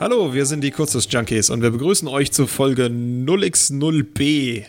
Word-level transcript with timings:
Hallo, 0.00 0.32
wir 0.32 0.46
sind 0.46 0.64
die 0.64 0.70
Kurzes 0.70 1.08
Junkies 1.10 1.50
und 1.50 1.60
wir 1.60 1.70
begrüßen 1.70 2.08
euch 2.08 2.32
zu 2.32 2.46
Folge 2.46 2.86
0x0b. 2.86 4.64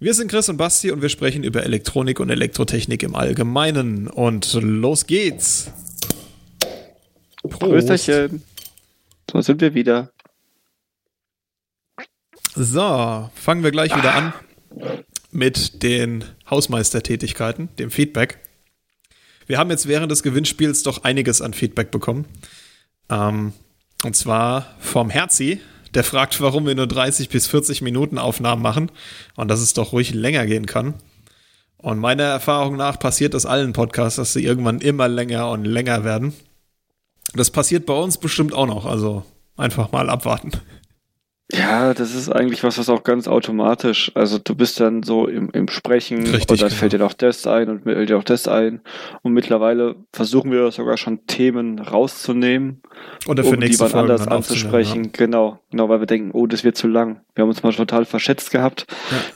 Wir 0.00 0.12
sind 0.12 0.30
Chris 0.30 0.50
und 0.50 0.58
Basti 0.58 0.90
und 0.90 1.00
wir 1.00 1.08
sprechen 1.08 1.44
über 1.44 1.62
Elektronik 1.62 2.20
und 2.20 2.28
Elektrotechnik 2.28 3.02
im 3.02 3.14
Allgemeinen. 3.14 4.06
Und 4.06 4.52
los 4.52 5.06
geht's. 5.06 5.70
Prösterchen. 7.48 8.42
So 9.30 9.40
sind 9.40 9.62
wir 9.62 9.72
wieder. 9.72 10.12
So, 12.54 13.30
fangen 13.34 13.64
wir 13.64 13.70
gleich 13.70 13.96
wieder 13.96 14.14
an 14.14 14.34
mit 15.30 15.82
den 15.84 16.22
Hausmeistertätigkeiten, 16.50 17.70
dem 17.78 17.90
Feedback. 17.90 18.40
Wir 19.46 19.56
haben 19.56 19.70
jetzt 19.70 19.88
während 19.88 20.12
des 20.12 20.22
Gewinnspiels 20.22 20.82
doch 20.82 21.02
einiges 21.02 21.40
an 21.40 21.54
Feedback 21.54 21.90
bekommen. 21.90 22.26
Ähm, 23.08 23.54
und 24.06 24.14
zwar 24.14 24.66
vom 24.78 25.10
Herzi, 25.10 25.60
der 25.94 26.04
fragt, 26.04 26.40
warum 26.40 26.64
wir 26.64 26.76
nur 26.76 26.86
30 26.86 27.28
bis 27.28 27.48
40 27.48 27.82
Minuten 27.82 28.18
Aufnahmen 28.18 28.62
machen 28.62 28.92
und 29.34 29.48
dass 29.48 29.60
es 29.60 29.74
doch 29.74 29.92
ruhig 29.92 30.14
länger 30.14 30.46
gehen 30.46 30.66
kann. 30.66 30.94
Und 31.76 31.98
meiner 31.98 32.22
Erfahrung 32.22 32.76
nach 32.76 33.00
passiert 33.00 33.34
das 33.34 33.46
allen 33.46 33.72
Podcasts, 33.72 34.16
dass 34.16 34.32
sie 34.32 34.44
irgendwann 34.44 34.80
immer 34.80 35.08
länger 35.08 35.50
und 35.50 35.64
länger 35.64 36.04
werden. 36.04 36.34
Das 37.34 37.50
passiert 37.50 37.84
bei 37.84 37.94
uns 37.94 38.18
bestimmt 38.18 38.54
auch 38.54 38.66
noch, 38.66 38.86
also 38.86 39.24
einfach 39.56 39.90
mal 39.90 40.08
abwarten. 40.08 40.52
Ja, 41.52 41.94
das 41.94 42.12
ist 42.12 42.28
eigentlich 42.28 42.64
was, 42.64 42.76
was 42.76 42.88
auch 42.88 43.04
ganz 43.04 43.28
automatisch, 43.28 44.10
also 44.14 44.38
du 44.38 44.56
bist 44.56 44.80
dann 44.80 45.04
so 45.04 45.28
im, 45.28 45.48
im 45.50 45.68
Sprechen 45.68 46.26
Richtig, 46.26 46.50
und 46.50 46.60
dann 46.60 46.68
genau. 46.70 46.78
fällt 46.78 46.92
dir 46.92 46.98
noch 46.98 47.12
das 47.12 47.46
ein 47.46 47.68
und 47.68 47.84
fällt 47.84 48.10
dir 48.10 48.18
auch 48.18 48.24
das 48.24 48.48
ein. 48.48 48.80
Und 49.22 49.32
mittlerweile 49.32 49.94
versuchen 50.12 50.50
wir 50.50 50.72
sogar 50.72 50.96
schon 50.96 51.24
Themen 51.26 51.78
rauszunehmen, 51.78 52.82
Oder 53.28 53.44
für 53.44 53.50
um 53.50 53.60
die 53.60 53.72
Folge 53.74 53.94
anders 53.94 54.26
anzusprechen. 54.26 55.12
Genau, 55.12 55.60
genau, 55.70 55.88
weil 55.88 56.00
wir 56.00 56.06
denken, 56.06 56.32
oh, 56.32 56.48
das 56.48 56.64
wird 56.64 56.76
zu 56.76 56.88
lang. 56.88 57.20
Wir 57.36 57.42
haben 57.42 57.48
uns 57.48 57.62
mal 57.62 57.72
total 57.72 58.06
verschätzt 58.06 58.50
gehabt. 58.50 58.86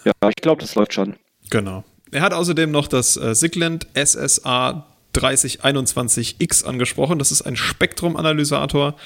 Ja, 0.04 0.12
ich 0.28 0.36
glaube, 0.42 0.62
das 0.62 0.74
läuft 0.74 0.94
schon. 0.94 1.10
Ja. 1.10 1.16
Genau. 1.50 1.84
Er 2.10 2.22
hat 2.22 2.32
außerdem 2.32 2.72
noch 2.72 2.88
das 2.88 3.16
äh, 3.16 3.36
Sigland 3.36 3.86
SSA 3.94 4.86
3021X 5.14 6.64
angesprochen. 6.64 7.18
Das 7.18 7.30
ist 7.30 7.42
ein 7.42 7.56
Spektrumanalysator, 7.56 8.96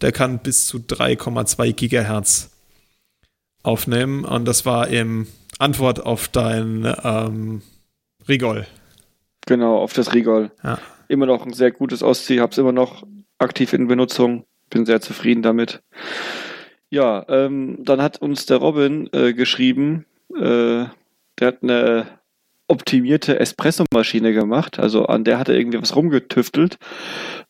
der 0.00 0.12
kann 0.12 0.38
bis 0.38 0.66
zu 0.66 0.78
3,2 0.78 1.72
Gigahertz 1.72 2.50
aufnehmen. 3.62 4.24
Und 4.24 4.46
das 4.46 4.64
war 4.66 4.88
im 4.88 5.26
Antwort 5.58 6.04
auf 6.04 6.28
dein 6.28 6.92
ähm, 7.02 7.62
Rigol. 8.28 8.66
Genau, 9.46 9.78
auf 9.78 9.92
das 9.92 10.14
Rigol. 10.14 10.50
Ja. 10.62 10.78
Immer 11.08 11.26
noch 11.26 11.44
ein 11.46 11.52
sehr 11.52 11.70
gutes 11.70 12.02
Ostsee, 12.02 12.40
hab's 12.40 12.58
immer 12.58 12.72
noch 12.72 13.06
aktiv 13.38 13.72
in 13.72 13.88
Benutzung. 13.88 14.44
Bin 14.70 14.84
sehr 14.84 15.00
zufrieden 15.00 15.42
damit. 15.42 15.82
Ja, 16.90 17.24
ähm, 17.28 17.78
dann 17.80 18.02
hat 18.02 18.20
uns 18.20 18.46
der 18.46 18.58
Robin 18.58 19.08
äh, 19.12 19.32
geschrieben, 19.32 20.04
äh, 20.34 20.86
der 21.38 21.46
hat 21.46 21.62
eine 21.62 22.17
optimierte 22.68 23.40
Espresso-Maschine 23.40 24.32
gemacht. 24.32 24.78
Also 24.78 25.06
an 25.06 25.24
der 25.24 25.38
hat 25.38 25.48
er 25.48 25.56
irgendwie 25.56 25.80
was 25.80 25.96
rumgetüftelt. 25.96 26.78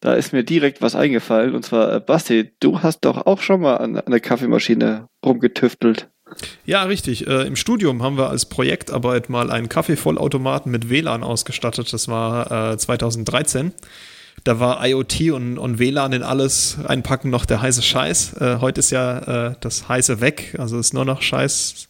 Da 0.00 0.14
ist 0.14 0.32
mir 0.32 0.44
direkt 0.44 0.80
was 0.80 0.94
eingefallen. 0.94 1.54
Und 1.54 1.64
zwar, 1.64 1.92
äh, 1.92 2.00
Basti, 2.00 2.52
du 2.60 2.82
hast 2.82 3.00
doch 3.00 3.26
auch 3.26 3.42
schon 3.42 3.60
mal 3.60 3.76
an, 3.76 3.96
an 3.96 4.10
der 4.10 4.20
Kaffeemaschine 4.20 5.08
rumgetüftelt. 5.24 6.08
Ja, 6.64 6.84
richtig. 6.84 7.26
Äh, 7.26 7.46
Im 7.46 7.56
Studium 7.56 8.02
haben 8.02 8.16
wir 8.16 8.30
als 8.30 8.46
Projektarbeit 8.46 9.28
mal 9.28 9.50
einen 9.50 9.68
Kaffeevollautomaten 9.68 10.70
mit 10.70 10.88
WLAN 10.88 11.24
ausgestattet. 11.24 11.92
Das 11.92 12.08
war 12.08 12.72
äh, 12.72 12.78
2013. 12.78 13.72
Da 14.44 14.60
war 14.60 14.86
IoT 14.86 15.32
und, 15.32 15.58
und 15.58 15.78
WLAN 15.80 16.12
in 16.12 16.22
alles 16.22 16.78
einpacken 16.86 17.30
noch 17.30 17.44
der 17.44 17.60
heiße 17.60 17.82
Scheiß. 17.82 18.34
Äh, 18.40 18.58
heute 18.60 18.78
ist 18.80 18.90
ja 18.90 19.48
äh, 19.48 19.54
das 19.60 19.88
heiße 19.88 20.20
weg, 20.20 20.54
also 20.58 20.78
ist 20.78 20.94
nur 20.94 21.04
noch 21.04 21.22
Scheiß. 21.22 21.88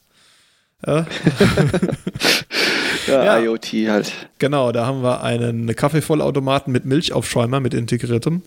Ja, 3.09 3.25
Ja. 3.25 3.39
IoT 3.41 3.67
halt. 3.89 4.13
genau, 4.39 4.73
da 4.73 4.87
haben 4.87 5.03
wir 5.03 5.23
einen 5.23 5.75
Kaffeevollautomaten 5.75 6.73
mit 6.73 6.85
Milchaufschäumer 6.85 7.61
mit 7.61 7.75
integriertem. 7.75 8.43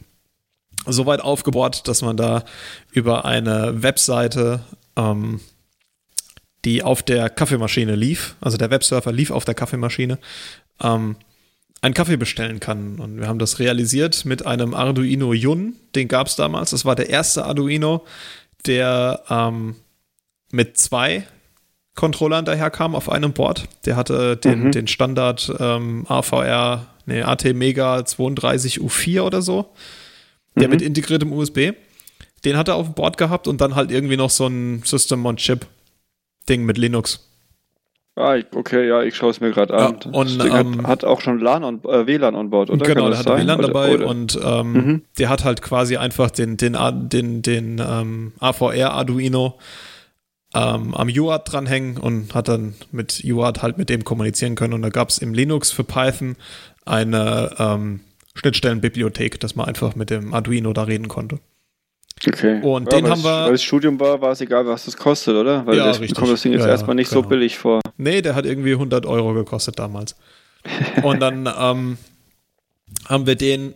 Soweit 0.87 1.21
aufgebaut, 1.21 1.83
dass 1.85 2.01
man 2.01 2.17
da 2.17 2.43
über 2.91 3.25
eine 3.25 3.83
Webseite, 3.83 4.61
ähm, 4.95 5.39
die 6.65 6.81
auf 6.83 7.03
der 7.03 7.29
Kaffeemaschine 7.29 7.95
lief, 7.95 8.35
also 8.41 8.57
der 8.57 8.69
Websurfer 8.71 9.11
lief 9.11 9.31
auf 9.31 9.45
der 9.45 9.53
Kaffeemaschine, 9.53 10.17
ähm, 10.81 11.15
einen 11.81 11.93
Kaffee 11.93 12.17
bestellen 12.17 12.59
kann. 12.59 12.99
Und 12.99 13.19
wir 13.19 13.27
haben 13.27 13.39
das 13.39 13.59
realisiert 13.59 14.25
mit 14.25 14.45
einem 14.45 14.73
Arduino 14.73 15.33
Yun, 15.33 15.75
den 15.95 16.07
gab 16.07 16.27
es 16.27 16.35
damals. 16.35 16.71
Das 16.71 16.85
war 16.85 16.95
der 16.95 17.09
erste 17.09 17.45
Arduino, 17.45 18.05
der 18.65 19.23
ähm, 19.29 19.75
mit 20.51 20.77
zwei 20.77 21.27
Controllern 22.01 22.45
daherkam 22.45 22.95
auf 22.95 23.09
einem 23.11 23.31
Board. 23.31 23.67
Der 23.85 23.95
hatte 23.95 24.35
den, 24.35 24.63
Mhm. 24.63 24.71
den 24.71 24.87
Standard 24.87 25.53
ähm, 25.59 26.03
AVR, 26.09 26.87
nee, 27.05 27.21
AT 27.21 27.53
Mega 27.53 27.97
32U4 27.99 29.21
oder 29.21 29.43
so. 29.43 29.67
Der 30.55 30.67
Mhm. 30.67 30.71
mit 30.73 30.81
integriertem 30.81 31.31
USB. 31.31 31.73
Den 32.43 32.57
hat 32.57 32.69
er 32.69 32.75
auf 32.75 32.87
dem 32.87 32.95
Board 32.95 33.17
gehabt 33.19 33.47
und 33.47 33.61
dann 33.61 33.75
halt 33.75 33.91
irgendwie 33.91 34.17
noch 34.17 34.31
so 34.31 34.47
ein 34.47 34.81
System 34.83 35.23
on 35.27 35.37
Chip 35.37 35.67
Ding 36.49 36.63
mit 36.65 36.79
Linux. 36.79 37.27
Ah, 38.15 38.35
okay, 38.55 38.87
ja, 38.87 39.03
ich 39.03 39.15
schaue 39.15 39.29
es 39.29 39.39
mir 39.39 39.51
gerade 39.51 39.73
an. 39.75 39.99
Ja, 40.03 40.11
und, 40.19 40.43
ähm, 40.43 40.77
hat, 40.81 40.87
hat 40.87 41.05
auch 41.05 41.21
schon 41.21 41.39
LAN 41.39 41.63
on, 41.63 41.81
äh, 41.85 42.07
WLAN 42.07 42.33
on 42.35 42.49
Board, 42.49 42.71
oder? 42.71 42.83
Genau, 42.85 43.09
der 43.09 43.21
sein? 43.21 43.43
WLAN 43.45 43.59
Oder- 43.59 43.67
dabei 43.67 43.93
oder- 43.93 44.07
und 44.07 44.39
ähm, 44.43 44.73
Mhm. 44.73 45.01
der 45.19 45.29
hat 45.29 45.45
halt 45.45 45.61
quasi 45.61 45.97
einfach 45.97 46.31
den, 46.31 46.57
den, 46.57 46.75
A- 46.75 46.91
den, 46.91 47.43
den 47.43 47.79
ähm, 47.79 48.33
AVR 48.39 48.91
Arduino 48.93 49.59
ähm, 50.53 50.93
am 50.93 51.07
UART 51.09 51.51
dranhängen 51.51 51.97
und 51.97 52.33
hat 52.33 52.47
dann 52.47 52.75
mit 52.91 53.21
UART 53.25 53.61
halt 53.61 53.77
mit 53.77 53.89
dem 53.89 54.03
kommunizieren 54.03 54.55
können. 54.55 54.73
Und 54.73 54.81
da 54.81 54.89
gab 54.89 55.09
es 55.09 55.17
im 55.17 55.33
Linux 55.33 55.71
für 55.71 55.83
Python 55.83 56.35
eine 56.85 57.55
ähm, 57.57 58.01
Schnittstellenbibliothek, 58.35 59.39
dass 59.39 59.55
man 59.55 59.67
einfach 59.67 59.95
mit 59.95 60.09
dem 60.09 60.33
Arduino 60.33 60.73
da 60.73 60.83
reden 60.83 61.07
konnte. 61.07 61.39
Okay. 62.27 62.61
Und 62.61 62.91
ja, 62.91 62.97
den 62.99 63.03
weil 63.05 63.11
haben 63.11 63.19
es- 63.19 63.23
wir- 63.25 63.45
Weil 63.45 63.53
es 63.55 63.63
Studium 63.63 63.99
war, 63.99 64.21
war 64.21 64.31
es 64.31 64.41
egal, 64.41 64.65
was 64.67 64.85
das 64.85 64.95
kostet, 64.97 65.35
oder? 65.35 65.65
Weil 65.65 65.77
Ja, 65.77 65.85
das 65.85 65.99
richtig. 65.99 66.17
kommt 66.17 66.31
das 66.31 66.41
Ding 66.41 66.51
jetzt 66.53 66.63
ja, 66.63 66.69
erstmal 66.69 66.95
nicht 66.95 67.09
genau. 67.09 67.23
so 67.23 67.27
billig 67.29 67.57
vor. 67.57 67.79
Nee, 67.97 68.21
der 68.21 68.35
hat 68.35 68.45
irgendwie 68.45 68.73
100 68.73 69.05
Euro 69.05 69.33
gekostet 69.33 69.79
damals. 69.79 70.15
Und 71.01 71.19
dann 71.19 71.47
ähm, 71.57 71.97
haben 73.07 73.25
wir 73.25 73.35
den 73.35 73.73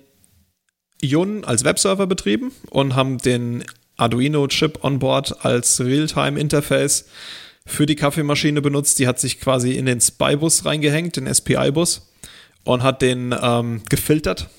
Yun 1.02 1.44
als 1.44 1.63
Webserver 1.63 2.06
betrieben 2.07 2.52
und 2.69 2.96
haben 2.96 3.18
den 3.18 3.63
Arduino-Chip 3.97 4.83
on 4.83 5.00
Board 5.00 5.45
als 5.45 5.79
Realtime-Interface 5.79 7.06
für 7.66 7.85
die 7.85 7.95
Kaffeemaschine 7.95 8.61
benutzt. 8.61 9.00
Die 9.00 9.07
hat 9.07 9.19
sich 9.19 9.39
quasi 9.39 9.73
in 9.73 9.85
den 9.85 10.00
SPI-Bus 10.00 10.66
reingehängt, 10.66 11.17
den 11.17 11.33
SPI-Bus, 11.33 12.11
und 12.63 12.83
hat 12.83 13.01
den 13.01 13.35
ähm, 13.39 13.81
gefiltert 13.89 14.50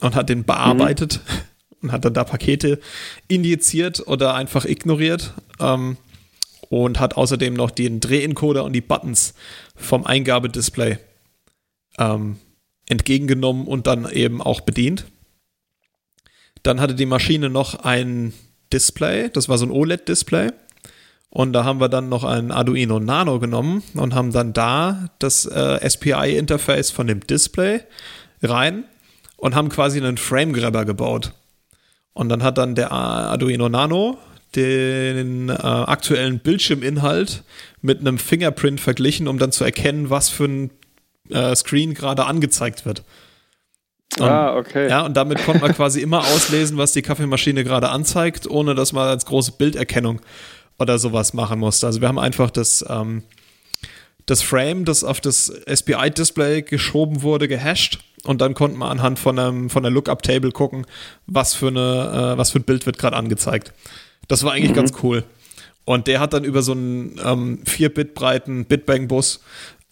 und 0.00 0.14
hat 0.14 0.28
den 0.28 0.44
bearbeitet 0.44 1.20
und 1.82 1.92
hat 1.92 2.04
dann 2.04 2.14
da 2.14 2.24
Pakete 2.24 2.80
injiziert 3.28 4.06
oder 4.06 4.34
einfach 4.34 4.64
ignoriert. 4.64 5.34
Ähm, 5.60 5.96
und 6.68 6.98
hat 6.98 7.16
außerdem 7.16 7.54
noch 7.54 7.70
den 7.70 8.00
Drehencoder 8.00 8.64
und 8.64 8.72
die 8.72 8.80
Buttons 8.80 9.34
vom 9.74 10.04
Eingabedisplay 10.04 10.98
ähm, 11.98 12.38
entgegengenommen 12.88 13.66
und 13.66 13.86
dann 13.86 14.10
eben 14.10 14.42
auch 14.42 14.60
bedient. 14.60 15.06
Dann 16.62 16.80
hatte 16.80 16.94
die 16.94 17.06
Maschine 17.06 17.50
noch 17.50 17.76
ein 17.84 18.32
Display, 18.72 19.30
das 19.30 19.48
war 19.48 19.58
so 19.58 19.66
ein 19.66 19.70
OLED-Display. 19.70 20.50
Und 21.30 21.52
da 21.52 21.64
haben 21.64 21.80
wir 21.80 21.88
dann 21.88 22.08
noch 22.08 22.24
ein 22.24 22.50
Arduino 22.50 22.98
Nano 22.98 23.38
genommen 23.38 23.82
und 23.94 24.14
haben 24.14 24.32
dann 24.32 24.52
da 24.52 25.10
das 25.18 25.44
äh, 25.44 25.86
SPI-Interface 25.88 26.90
von 26.90 27.06
dem 27.06 27.20
Display 27.20 27.82
rein 28.42 28.84
und 29.36 29.54
haben 29.54 29.68
quasi 29.68 29.98
einen 29.98 30.16
Frame-Grabber 30.16 30.84
gebaut. 30.84 31.32
Und 32.14 32.30
dann 32.30 32.42
hat 32.42 32.56
dann 32.56 32.74
der 32.74 32.92
Arduino 32.92 33.68
Nano 33.68 34.18
den 34.54 35.50
äh, 35.50 35.52
aktuellen 35.52 36.38
Bildschirminhalt 36.38 37.42
mit 37.82 38.00
einem 38.00 38.18
Fingerprint 38.18 38.80
verglichen, 38.80 39.28
um 39.28 39.38
dann 39.38 39.52
zu 39.52 39.64
erkennen, 39.64 40.08
was 40.08 40.30
für 40.30 40.46
ein 40.46 40.70
äh, 41.28 41.54
Screen 41.54 41.92
gerade 41.92 42.24
angezeigt 42.24 42.86
wird. 42.86 43.02
Und, 44.18 44.28
ah, 44.28 44.56
okay. 44.56 44.88
Ja, 44.88 45.04
und 45.04 45.16
damit 45.16 45.44
konnte 45.44 45.60
man 45.60 45.74
quasi 45.74 46.00
immer 46.00 46.20
auslesen, 46.20 46.78
was 46.78 46.92
die 46.92 47.02
Kaffeemaschine 47.02 47.64
gerade 47.64 47.90
anzeigt, 47.90 48.48
ohne 48.48 48.74
dass 48.74 48.92
man 48.92 49.08
als 49.08 49.26
große 49.26 49.52
Bilderkennung 49.58 50.20
oder 50.78 50.98
sowas 50.98 51.34
machen 51.34 51.58
musste. 51.58 51.86
Also 51.86 52.00
wir 52.00 52.08
haben 52.08 52.18
einfach 52.18 52.50
das, 52.50 52.84
ähm, 52.88 53.22
das 54.26 54.42
Frame, 54.42 54.84
das 54.84 55.04
auf 55.04 55.20
das 55.20 55.52
SPI-Display 55.66 56.62
geschoben 56.62 57.22
wurde, 57.22 57.48
gehasht 57.48 57.98
und 58.24 58.40
dann 58.40 58.54
konnte 58.54 58.76
man 58.76 58.90
anhand 58.90 59.18
von, 59.18 59.38
einem, 59.38 59.70
von 59.70 59.82
der 59.82 59.92
Lookup-Table 59.92 60.50
gucken, 60.50 60.86
was 61.26 61.54
für, 61.54 61.68
eine, 61.68 62.32
äh, 62.34 62.38
was 62.38 62.50
für 62.50 62.58
ein 62.58 62.64
Bild 62.64 62.86
wird 62.86 62.98
gerade 62.98 63.16
angezeigt. 63.16 63.72
Das 64.28 64.42
war 64.44 64.52
eigentlich 64.52 64.74
ganz 64.74 64.92
cool. 65.02 65.24
Und 65.84 66.08
der 66.08 66.18
hat 66.18 66.32
dann 66.32 66.44
über 66.44 66.62
so 66.62 66.72
einen 66.72 67.20
ähm, 67.24 67.60
4-Bit 67.64 68.14
breiten 68.14 68.64
Bitbang-Bus 68.64 69.40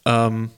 ähm, 0.04 0.50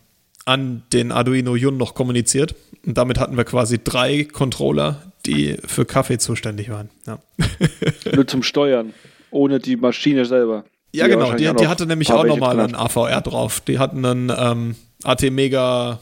an 0.46 0.82
den 0.92 1.12
Arduino 1.12 1.54
Yun 1.56 1.76
noch 1.76 1.94
kommuniziert. 1.94 2.54
Und 2.86 2.96
damit 2.96 3.18
hatten 3.18 3.36
wir 3.36 3.44
quasi 3.44 3.80
drei 3.82 4.24
Controller, 4.24 5.12
die 5.26 5.56
für 5.66 5.84
Kaffee 5.84 6.18
zuständig 6.18 6.70
waren. 6.70 6.88
Ja. 7.06 7.18
Nur 8.14 8.26
zum 8.26 8.42
Steuern, 8.42 8.94
ohne 9.30 9.58
die 9.58 9.76
Maschine 9.76 10.24
selber. 10.24 10.64
Ja, 10.92 11.08
genau. 11.08 11.34
Die, 11.34 11.52
die 11.52 11.66
hatte 11.66 11.86
nämlich 11.86 12.12
auch 12.12 12.24
nochmal 12.24 12.58
einen 12.60 12.74
AVR 12.74 13.20
drauf. 13.20 13.60
Die 13.60 13.78
hatten 13.78 14.04
einen 14.04 14.32
ähm, 14.36 14.76
AT 15.02 15.22
Mega 15.30 15.98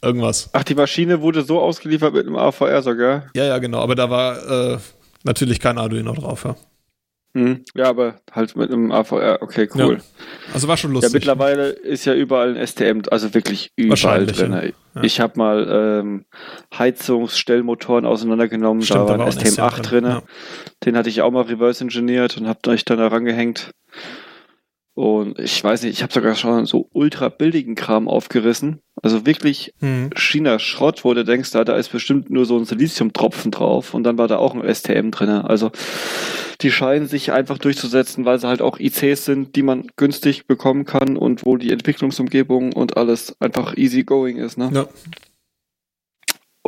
irgendwas. 0.00 0.48
Ach, 0.52 0.64
die 0.64 0.74
Maschine 0.74 1.20
wurde 1.20 1.42
so 1.42 1.60
ausgeliefert 1.60 2.14
mit 2.14 2.26
einem 2.26 2.36
AVR 2.36 2.82
sogar? 2.82 3.24
Ja, 3.34 3.44
ja, 3.44 3.58
genau. 3.58 3.80
Aber 3.80 3.94
da 3.94 4.08
war 4.08 4.74
äh, 4.74 4.78
natürlich 5.24 5.60
kein 5.60 5.76
Arduino 5.76 6.14
drauf. 6.14 6.44
Ja. 6.44 6.56
Hm. 7.36 7.64
Ja, 7.74 7.90
aber 7.90 8.14
halt 8.32 8.56
mit 8.56 8.70
einem 8.70 8.90
AVR, 8.92 9.42
okay, 9.42 9.68
cool. 9.74 9.98
Ja. 9.98 10.54
Also 10.54 10.68
war 10.68 10.78
schon 10.78 10.92
lustig. 10.92 11.12
Ja, 11.12 11.16
mittlerweile 11.18 11.68
ist 11.68 12.06
ja 12.06 12.14
überall 12.14 12.56
ein 12.56 12.66
STM, 12.66 13.02
also 13.10 13.34
wirklich 13.34 13.72
überall 13.76 14.24
drin. 14.24 14.72
Ja. 14.94 15.02
Ich 15.02 15.20
habe 15.20 15.38
mal 15.38 15.68
ähm, 16.00 16.24
Heizungsstellmotoren 16.78 18.06
auseinandergenommen, 18.06 18.82
Stimmt, 18.82 19.10
da 19.10 19.18
war 19.18 19.26
ein 19.26 19.32
STM8 19.32 19.82
drin. 19.82 20.04
drin. 20.04 20.22
Den 20.86 20.96
hatte 20.96 21.10
ich 21.10 21.20
auch 21.20 21.30
mal 21.30 21.42
reverse 21.42 21.84
engineert 21.84 22.38
und 22.38 22.48
habe 22.48 22.70
euch 22.70 22.86
dann 22.86 22.96
da 22.96 23.08
rangehängt. 23.08 23.70
Und 24.96 25.38
ich 25.38 25.62
weiß 25.62 25.82
nicht, 25.82 25.92
ich 25.92 26.02
habe 26.02 26.10
sogar 26.10 26.34
schon 26.34 26.64
so 26.64 26.88
ultra 26.94 27.28
billigen 27.28 27.74
Kram 27.74 28.08
aufgerissen. 28.08 28.80
Also 29.02 29.26
wirklich 29.26 29.74
hm. 29.80 30.08
China-Schrott, 30.16 31.04
wo 31.04 31.12
du 31.12 31.22
denkst, 31.22 31.50
da, 31.50 31.64
da 31.64 31.76
ist 31.76 31.92
bestimmt 31.92 32.30
nur 32.30 32.46
so 32.46 32.56
ein 32.56 32.64
Siliziumtropfen 32.64 33.50
drauf 33.50 33.92
und 33.92 34.04
dann 34.04 34.16
war 34.16 34.26
da 34.26 34.38
auch 34.38 34.54
ein 34.54 34.74
STM 34.74 35.10
drin. 35.10 35.28
Also 35.28 35.70
die 36.62 36.70
scheinen 36.70 37.08
sich 37.08 37.30
einfach 37.30 37.58
durchzusetzen, 37.58 38.24
weil 38.24 38.38
sie 38.38 38.48
halt 38.48 38.62
auch 38.62 38.80
ICs 38.80 39.26
sind, 39.26 39.54
die 39.54 39.62
man 39.62 39.86
günstig 39.96 40.46
bekommen 40.46 40.86
kann 40.86 41.18
und 41.18 41.44
wo 41.44 41.58
die 41.58 41.72
Entwicklungsumgebung 41.72 42.72
und 42.72 42.96
alles 42.96 43.38
einfach 43.38 43.76
easy 43.76 44.02
going 44.02 44.38
ist. 44.38 44.56
Ne? 44.56 44.70
Ja. 44.72 44.88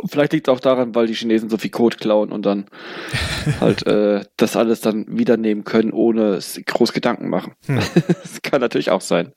Vielleicht 0.07 0.33
liegt 0.33 0.47
es 0.47 0.53
auch 0.53 0.59
daran, 0.59 0.95
weil 0.95 1.07
die 1.07 1.13
Chinesen 1.13 1.49
so 1.49 1.57
viel 1.57 1.71
Code 1.71 1.97
klauen 1.97 2.31
und 2.31 2.45
dann 2.45 2.65
halt 3.59 3.85
äh, 3.87 4.23
das 4.37 4.55
alles 4.55 4.81
dann 4.81 5.05
wieder 5.07 5.37
nehmen 5.37 5.63
können, 5.63 5.91
ohne 5.91 6.39
groß 6.65 6.93
Gedanken 6.93 7.29
machen. 7.29 7.53
Hm. 7.65 7.79
das 8.07 8.41
kann 8.41 8.61
natürlich 8.61 8.91
auch 8.91 9.01
sein. 9.01 9.33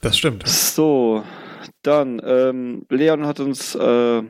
Das 0.00 0.18
stimmt. 0.18 0.46
So, 0.46 1.22
dann, 1.82 2.20
ähm, 2.24 2.86
Leon 2.88 3.26
hat 3.26 3.40
uns 3.40 3.74
äh, 3.74 4.22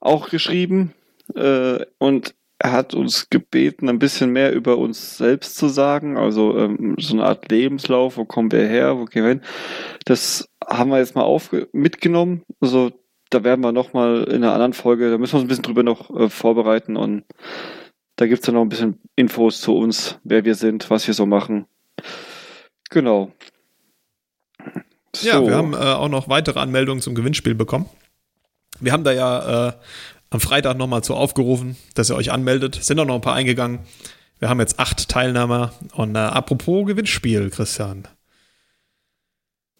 auch 0.00 0.28
geschrieben 0.30 0.92
äh, 1.34 1.84
und 1.98 2.34
er 2.62 2.72
hat 2.72 2.92
uns 2.92 3.30
gebeten, 3.30 3.88
ein 3.88 3.98
bisschen 3.98 4.32
mehr 4.32 4.52
über 4.52 4.76
uns 4.76 5.16
selbst 5.16 5.56
zu 5.56 5.68
sagen, 5.68 6.18
also 6.18 6.58
ähm, 6.58 6.94
so 6.98 7.14
eine 7.14 7.24
Art 7.24 7.50
Lebenslauf, 7.50 8.18
wo 8.18 8.26
kommen 8.26 8.52
wir 8.52 8.66
her, 8.66 8.98
wo 8.98 9.06
gehen 9.06 9.22
wir 9.22 9.30
hin. 9.30 9.42
Das 10.04 10.46
haben 10.68 10.90
wir 10.90 10.98
jetzt 10.98 11.14
mal 11.14 11.40
mitgenommen. 11.72 12.42
Also 12.60 12.92
da 13.30 13.44
werden 13.44 13.62
wir 13.62 13.72
nochmal 13.72 14.24
in 14.24 14.44
einer 14.44 14.52
anderen 14.52 14.72
Folge, 14.72 15.10
da 15.10 15.18
müssen 15.18 15.34
wir 15.34 15.36
uns 15.38 15.44
ein 15.44 15.48
bisschen 15.48 15.62
drüber 15.62 15.82
noch 15.82 16.10
äh, 16.10 16.28
vorbereiten 16.28 16.96
und 16.96 17.24
da 18.16 18.26
gibt 18.26 18.40
es 18.40 18.46
dann 18.46 18.56
noch 18.56 18.62
ein 18.62 18.68
bisschen 18.68 19.00
Infos 19.16 19.60
zu 19.60 19.76
uns, 19.76 20.18
wer 20.24 20.44
wir 20.44 20.54
sind, 20.54 20.90
was 20.90 21.06
wir 21.06 21.14
so 21.14 21.24
machen. 21.26 21.66
Genau. 22.90 23.32
So. 25.16 25.28
Ja, 25.28 25.42
wir 25.42 25.56
haben 25.56 25.74
äh, 25.74 25.76
auch 25.76 26.08
noch 26.08 26.28
weitere 26.28 26.60
Anmeldungen 26.60 27.00
zum 27.00 27.14
Gewinnspiel 27.14 27.54
bekommen. 27.54 27.86
Wir 28.78 28.92
haben 28.92 29.04
da 29.04 29.12
ja 29.12 29.68
äh, 29.68 29.72
am 30.30 30.40
Freitag 30.40 30.76
nochmal 30.76 31.02
zu 31.02 31.14
aufgerufen, 31.14 31.76
dass 31.94 32.10
ihr 32.10 32.16
euch 32.16 32.30
anmeldet. 32.30 32.76
Sind 32.76 32.98
auch 32.98 33.04
noch 33.04 33.16
ein 33.16 33.20
paar 33.20 33.34
eingegangen. 33.34 33.80
Wir 34.38 34.48
haben 34.48 34.60
jetzt 34.60 34.78
acht 34.78 35.08
Teilnehmer. 35.08 35.72
Und 35.92 36.14
äh, 36.14 36.18
apropos 36.18 36.86
Gewinnspiel, 36.86 37.50
Christian. 37.50 38.06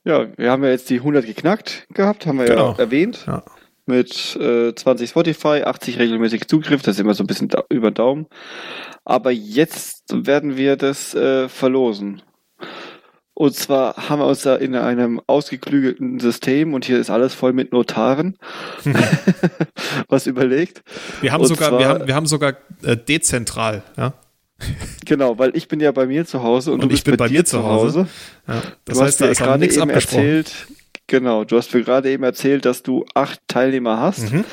Ja, 0.04 0.26
wir 0.36 0.50
haben 0.50 0.64
ja 0.64 0.70
jetzt 0.70 0.88
die 0.90 0.96
100 0.96 1.26
geknackt 1.26 1.86
gehabt, 1.92 2.26
haben 2.26 2.38
wir 2.38 2.46
genau. 2.46 2.72
ja 2.72 2.78
erwähnt. 2.78 3.24
Ja. 3.26 3.42
Mit 3.86 4.36
äh, 4.36 4.74
20 4.74 5.10
Spotify, 5.10 5.62
80 5.64 5.98
regelmäßig 5.98 6.46
Zugriff, 6.46 6.82
das 6.82 6.96
ist 6.96 7.00
immer 7.00 7.14
so 7.14 7.24
ein 7.24 7.26
bisschen 7.26 7.48
da 7.48 7.64
über 7.68 7.90
Daumen. 7.90 8.26
Aber 9.04 9.30
jetzt 9.30 10.04
werden 10.12 10.56
wir 10.56 10.76
das 10.76 11.14
äh, 11.14 11.48
verlosen. 11.48 12.22
Und 13.34 13.56
zwar 13.56 14.08
haben 14.08 14.20
wir 14.20 14.26
uns 14.26 14.42
da 14.42 14.56
in 14.56 14.76
einem 14.76 15.20
ausgeklügelten 15.26 16.20
System 16.20 16.74
und 16.74 16.84
hier 16.84 16.98
ist 16.98 17.08
alles 17.08 17.32
voll 17.32 17.52
mit 17.52 17.72
Notaren 17.72 18.36
was 20.08 20.26
überlegt. 20.26 20.82
Wir 21.20 21.32
haben 21.32 21.40
und 21.40 21.48
sogar, 21.48 21.70
zwar, 21.70 21.78
wir 21.78 21.88
haben, 21.88 22.06
wir 22.06 22.14
haben 22.14 22.26
sogar 22.26 22.56
äh, 22.82 22.96
dezentral, 22.96 23.82
ja. 23.96 24.12
Genau, 25.06 25.38
weil 25.38 25.56
ich 25.56 25.66
bin 25.66 25.80
ja 25.80 25.90
bei 25.90 26.06
mir 26.06 26.24
zu 26.24 26.42
Hause 26.42 26.72
und, 26.72 26.84
und 26.84 26.92
ich 26.92 27.02
bin 27.02 27.16
bei, 27.16 27.26
bei 27.26 27.32
mir 27.32 27.44
zu 27.44 27.64
Hause. 27.64 28.06
Ja, 28.46 28.62
das 28.84 28.98
du 28.98 29.04
heißt, 29.04 29.20
da 29.20 29.26
ist 29.26 29.38
gerade 29.38 29.64
eben 29.64 29.90
erzählt, 29.90 30.68
genau, 31.08 31.42
du 31.44 31.56
hast 31.56 31.74
mir 31.74 31.82
gerade 31.82 32.10
eben 32.10 32.22
erzählt, 32.22 32.64
dass 32.64 32.82
du 32.82 33.04
acht 33.14 33.40
Teilnehmer 33.48 33.98
hast. 33.98 34.32
Mhm. 34.32 34.44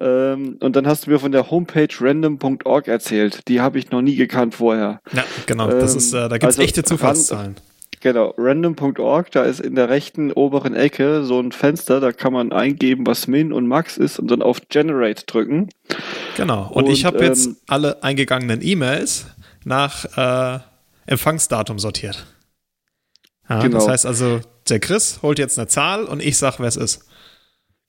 Ähm, 0.00 0.56
und 0.60 0.76
dann 0.76 0.86
hast 0.86 1.06
du 1.06 1.10
mir 1.10 1.18
von 1.18 1.32
der 1.32 1.50
Homepage 1.50 1.88
random.org 2.00 2.88
erzählt. 2.88 3.48
Die 3.48 3.60
habe 3.60 3.78
ich 3.78 3.90
noch 3.90 4.00
nie 4.00 4.16
gekannt 4.16 4.54
vorher. 4.54 5.00
Ja, 5.12 5.24
genau. 5.46 5.68
Das 5.68 5.94
ist, 5.94 6.12
äh, 6.12 6.28
da 6.28 6.38
gibt 6.38 6.44
es 6.44 6.58
also 6.58 6.62
echte 6.62 6.84
Zufallszahlen. 6.84 7.56
Genau, 8.02 8.32
random.org, 8.38 9.30
da 9.30 9.42
ist 9.44 9.60
in 9.60 9.74
der 9.74 9.90
rechten 9.90 10.32
oberen 10.32 10.74
Ecke 10.74 11.22
so 11.22 11.38
ein 11.38 11.52
Fenster, 11.52 12.00
da 12.00 12.12
kann 12.12 12.32
man 12.32 12.50
eingeben, 12.50 13.06
was 13.06 13.26
Min 13.26 13.52
und 13.52 13.66
Max 13.66 13.98
ist 13.98 14.18
und 14.18 14.30
dann 14.30 14.40
auf 14.40 14.62
Generate 14.70 15.26
drücken. 15.26 15.68
Genau, 16.34 16.66
und, 16.68 16.84
und 16.84 16.90
ich 16.90 17.04
habe 17.04 17.18
ähm, 17.18 17.24
jetzt 17.24 17.50
alle 17.68 18.02
eingegangenen 18.02 18.62
E-Mails 18.62 19.26
nach 19.64 20.06
äh, 20.16 20.60
Empfangsdatum 21.06 21.78
sortiert. 21.78 22.26
Ja, 23.50 23.60
genau. 23.60 23.78
Das 23.78 23.88
heißt 23.88 24.06
also, 24.06 24.40
der 24.70 24.80
Chris 24.80 25.20
holt 25.20 25.38
jetzt 25.38 25.58
eine 25.58 25.68
Zahl 25.68 26.04
und 26.04 26.22
ich 26.22 26.38
sag, 26.38 26.58
wer 26.58 26.68
es 26.68 26.76
ist. 26.76 27.06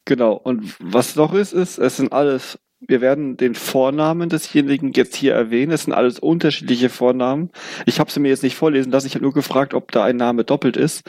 Genau, 0.04 0.34
und 0.34 0.76
was 0.80 1.16
noch 1.16 1.34
ist, 1.34 1.54
ist, 1.54 1.78
es 1.78 1.98
sind 1.98 2.12
alles 2.12 2.60
wir 2.88 3.00
werden 3.00 3.38
den 3.38 3.54
Vornamen 3.56 4.30
desjenigen 4.30 4.92
jetzt 4.94 5.16
hier 5.16 5.34
erwähnen. 5.34 5.72
Es 5.72 5.84
sind 5.84 5.94
alles 5.94 6.20
unterschiedliche 6.20 6.90
Vornamen. 6.90 7.52
Ich 7.86 8.00
habe 8.00 8.12
sie 8.12 8.20
mir 8.20 8.30
jetzt 8.30 8.44
nicht 8.44 8.56
vorlesen 8.56 8.92
lassen. 8.92 9.08
Ich 9.08 9.14
habe 9.14 9.24
nur 9.24 9.34
gefragt, 9.34 9.74
ob 9.74 9.92
da 9.92 10.04
ein 10.04 10.18
Name 10.18 10.44
doppelt 10.44 10.78
ist. 10.78 11.04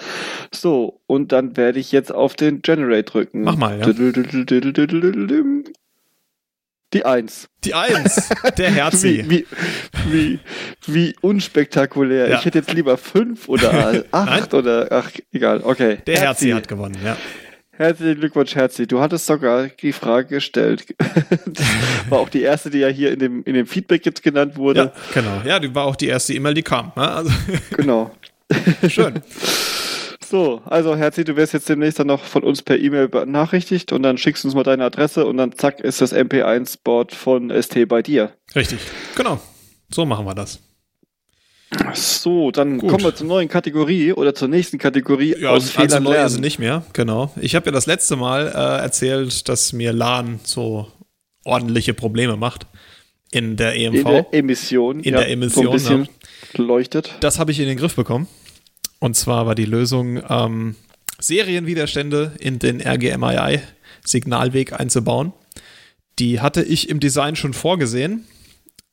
So, 0.54 1.00
und 1.06 1.32
dann 1.32 1.56
werde 1.56 1.80
ich 1.80 1.90
jetzt 1.90 2.12
auf 2.14 2.34
den 2.34 2.60
Generate 2.60 3.04
drücken. 3.04 3.42
Mach 3.42 3.56
mal, 3.56 3.78
ja. 3.78 3.86
Die 6.92 7.06
Eins. 7.06 7.48
Die 7.64 7.72
Eins. 7.72 8.28
Der 8.58 8.70
Herzi. 8.70 9.24
wie, 9.26 9.46
wie, 10.10 10.10
wie, 10.10 10.40
wie 10.86 11.16
unspektakulär. 11.22 12.28
Ja. 12.28 12.38
Ich 12.38 12.44
hätte 12.44 12.58
jetzt 12.58 12.72
lieber 12.74 12.98
fünf 12.98 13.48
oder 13.48 14.04
acht 14.10 14.52
oder 14.52 14.88
ach, 14.90 15.10
egal. 15.32 15.62
Okay. 15.64 15.98
Der 16.06 16.18
Herzi, 16.18 16.48
Herzi 16.48 16.50
hat 16.50 16.68
gewonnen, 16.68 16.98
ja. 17.02 17.16
Herzlichen 17.74 18.20
Glückwunsch, 18.20 18.54
Herzi. 18.54 18.86
Du 18.86 19.00
hattest 19.00 19.24
sogar 19.24 19.68
die 19.68 19.92
Frage 19.92 20.28
gestellt. 20.28 20.94
war 22.10 22.18
auch 22.18 22.28
die 22.28 22.42
erste, 22.42 22.68
die 22.68 22.78
ja 22.78 22.88
hier 22.88 23.12
in 23.12 23.18
dem, 23.18 23.42
in 23.44 23.54
dem 23.54 23.66
Feedback 23.66 24.04
jetzt 24.04 24.22
genannt 24.22 24.56
wurde. 24.56 24.80
Ja, 24.80 24.92
genau. 25.14 25.42
Ja, 25.44 25.58
die 25.58 25.74
war 25.74 25.86
auch 25.86 25.96
die 25.96 26.08
erste 26.08 26.34
E-Mail, 26.34 26.52
die 26.52 26.62
kam. 26.62 26.92
Ne? 26.96 27.10
Also 27.10 27.30
genau. 27.76 28.10
Schön. 28.88 29.22
So, 30.22 30.60
also 30.66 30.96
Herzi, 30.96 31.24
du 31.24 31.34
wirst 31.36 31.54
jetzt 31.54 31.68
demnächst 31.68 31.98
dann 31.98 32.08
noch 32.08 32.24
von 32.24 32.42
uns 32.42 32.62
per 32.62 32.78
E-Mail 32.78 33.08
benachrichtigt 33.08 33.92
und 33.92 34.02
dann 34.02 34.18
schickst 34.18 34.44
du 34.44 34.48
uns 34.48 34.54
mal 34.54 34.64
deine 34.64 34.84
Adresse 34.84 35.24
und 35.24 35.38
dann 35.38 35.52
zack 35.52 35.80
ist 35.80 36.02
das 36.02 36.14
MP1-Board 36.14 37.14
von 37.14 37.50
ST 37.50 37.88
bei 37.88 38.02
dir. 38.02 38.32
Richtig, 38.54 38.80
genau. 39.16 39.40
So 39.90 40.04
machen 40.04 40.26
wir 40.26 40.34
das. 40.34 40.60
So, 41.94 42.50
dann 42.50 42.78
Gut. 42.78 42.90
kommen 42.90 43.04
wir 43.04 43.14
zur 43.14 43.26
neuen 43.26 43.48
Kategorie 43.48 44.12
oder 44.12 44.34
zur 44.34 44.48
nächsten 44.48 44.78
Kategorie 44.78 45.34
ja, 45.38 45.50
aus 45.50 45.64
also 45.64 45.80
Fehlern 45.80 46.02
neu 46.02 46.12
lernen. 46.12 46.26
ist 46.26 46.40
nicht 46.40 46.58
mehr, 46.58 46.84
genau. 46.92 47.32
Ich 47.40 47.54
habe 47.54 47.66
ja 47.66 47.72
das 47.72 47.86
letzte 47.86 48.16
Mal 48.16 48.48
äh, 48.48 48.82
erzählt, 48.82 49.48
dass 49.48 49.72
mir 49.72 49.92
LAN 49.92 50.40
so 50.42 50.86
ordentliche 51.44 51.94
Probleme 51.94 52.36
macht 52.36 52.66
in 53.30 53.56
der 53.56 53.74
EMV. 53.76 53.96
In 53.96 54.04
der 54.04 54.26
Emission. 54.32 55.00
In 55.00 55.14
ja, 55.14 55.20
der 55.20 55.30
Emission. 55.30 55.64
So 55.64 55.70
ein 55.70 55.74
bisschen 55.74 56.08
ja. 56.56 56.64
leuchtet. 56.64 57.14
Das 57.20 57.38
habe 57.38 57.50
ich 57.50 57.60
in 57.60 57.66
den 57.66 57.78
Griff 57.78 57.96
bekommen. 57.96 58.28
Und 58.98 59.16
zwar 59.16 59.46
war 59.46 59.54
die 59.54 59.64
Lösung, 59.64 60.22
ähm, 60.28 60.76
Serienwiderstände 61.18 62.32
in 62.38 62.58
den 62.58 62.80
RGMII-Signalweg 62.80 64.78
einzubauen. 64.78 65.32
Die 66.18 66.40
hatte 66.40 66.62
ich 66.62 66.88
im 66.88 67.00
Design 67.00 67.36
schon 67.36 67.54
vorgesehen, 67.54 68.26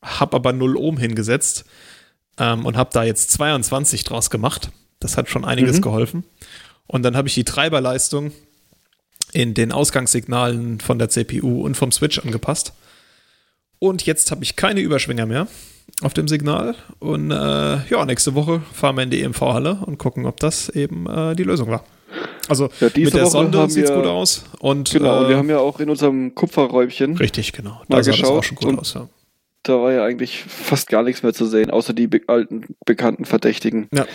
habe 0.02 0.36
aber 0.36 0.54
0 0.54 0.78
Ohm 0.78 0.98
hingesetzt 0.98 1.66
ähm, 2.40 2.66
und 2.66 2.78
habe 2.78 2.90
da 2.94 3.04
jetzt 3.04 3.32
22 3.32 4.04
draus 4.04 4.30
gemacht. 4.30 4.72
Das 5.00 5.18
hat 5.18 5.30
schon 5.30 5.46
einiges 5.46 5.78
mhm. 5.78 5.82
geholfen. 5.82 6.24
Und 6.88 7.04
dann 7.04 7.16
habe 7.16 7.28
ich 7.28 7.36
die 7.36 7.44
Treiberleistung 7.44 8.32
in 9.32 9.54
den 9.54 9.72
Ausgangssignalen 9.72 10.80
von 10.80 10.98
der 10.98 11.10
CPU 11.10 11.62
und 11.62 11.76
vom 11.76 11.92
Switch 11.92 12.18
angepasst. 12.20 12.74
Und 13.78 14.06
jetzt 14.06 14.32
habe 14.32 14.44
ich 14.44 14.56
keine 14.56 14.82
Überschwinger 14.82 15.26
mehr 15.26 15.48
auf 16.02 16.14
dem 16.14 16.28
Signal. 16.28 16.76
Und 17.00 17.32
äh, 17.32 17.36
ja, 17.88 18.06
nächste 18.06 18.34
Woche 18.34 18.62
fahren 18.74 18.96
wir 18.96 19.04
in 19.04 19.12
die 19.12 19.22
EMV-Halle 19.22 19.80
und 19.86 20.00
gucken, 20.00 20.26
ob 20.26 20.40
das 20.40 20.70
eben 20.70 21.08
äh, 21.08 21.36
die 21.36 21.44
Lösung 21.44 21.70
war. 21.70 21.84
Also 22.48 22.70
ja, 22.80 22.90
mit 22.96 23.14
der 23.14 23.22
Woche 23.22 23.32
Sonde 23.32 23.70
sieht 23.70 23.86
es 23.86 23.94
gut 23.94 24.08
aus. 24.08 24.44
Und, 24.60 24.90
genau, 24.92 25.26
äh, 25.26 25.30
wir 25.30 25.38
haben 25.38 25.50
ja 25.50 25.60
auch 25.60 25.80
in 25.80 25.90
unserem 25.90 26.34
Kupferräubchen. 26.34 27.16
Richtig, 27.18 27.54
genau. 27.54 27.82
Da 27.88 28.04
sah 28.04 28.12
das 28.12 28.24
auch 28.24 28.44
schon 28.44 28.58
gut 28.58 28.78
aus. 28.80 28.96
Ja 28.96 29.08
da 29.64 29.74
war 29.82 29.92
ja 29.92 30.04
eigentlich 30.04 30.44
fast 30.44 30.90
gar 30.90 31.04
nichts 31.04 31.24
mehr 31.24 31.34
zu 31.34 31.46
sehen, 31.46 31.70
außer 31.72 31.94
die 31.94 32.08
be 32.08 32.22
alten 32.28 32.76
bekannten 32.86 33.26
Verdächtigen. 33.26 33.88
Ja. 33.94 34.06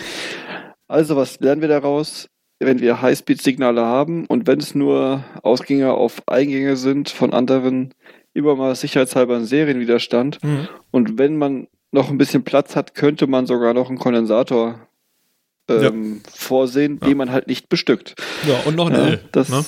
Also 0.87 1.15
was 1.15 1.39
lernen 1.39 1.61
wir 1.61 1.67
daraus? 1.69 2.27
Wenn 2.59 2.79
wir 2.79 3.01
Highspeed-Signale 3.01 3.81
haben 3.83 4.25
und 4.27 4.47
wenn 4.47 4.59
es 4.59 4.75
nur 4.75 5.23
Ausgänge 5.43 5.93
auf 5.93 6.23
Eingänge 6.27 6.77
sind 6.77 7.09
von 7.09 7.33
anderen, 7.33 7.93
immer 8.33 8.55
mal 8.55 8.75
sicherheitshalber 8.75 9.35
einen 9.35 9.45
Serienwiderstand. 9.45 10.41
Mhm. 10.43 10.67
Und 10.91 11.17
wenn 11.17 11.37
man 11.37 11.67
noch 11.91 12.09
ein 12.09 12.17
bisschen 12.17 12.43
Platz 12.43 12.75
hat, 12.75 12.95
könnte 12.95 13.27
man 13.27 13.45
sogar 13.45 13.73
noch 13.73 13.89
einen 13.89 13.97
Kondensator 13.99 14.79
ähm, 15.69 16.21
vorsehen, 16.33 16.99
Ja. 17.01 17.07
den 17.09 17.17
man 17.17 17.31
halt 17.31 17.47
nicht 17.47 17.67
bestückt. 17.69 18.15
Ja, 18.47 18.59
und 18.65 18.75
noch 18.75 18.89
ein 18.89 18.95
Ja, 18.95 19.07
L. 19.07 19.23
das, 19.31 19.49
ne? 19.49 19.63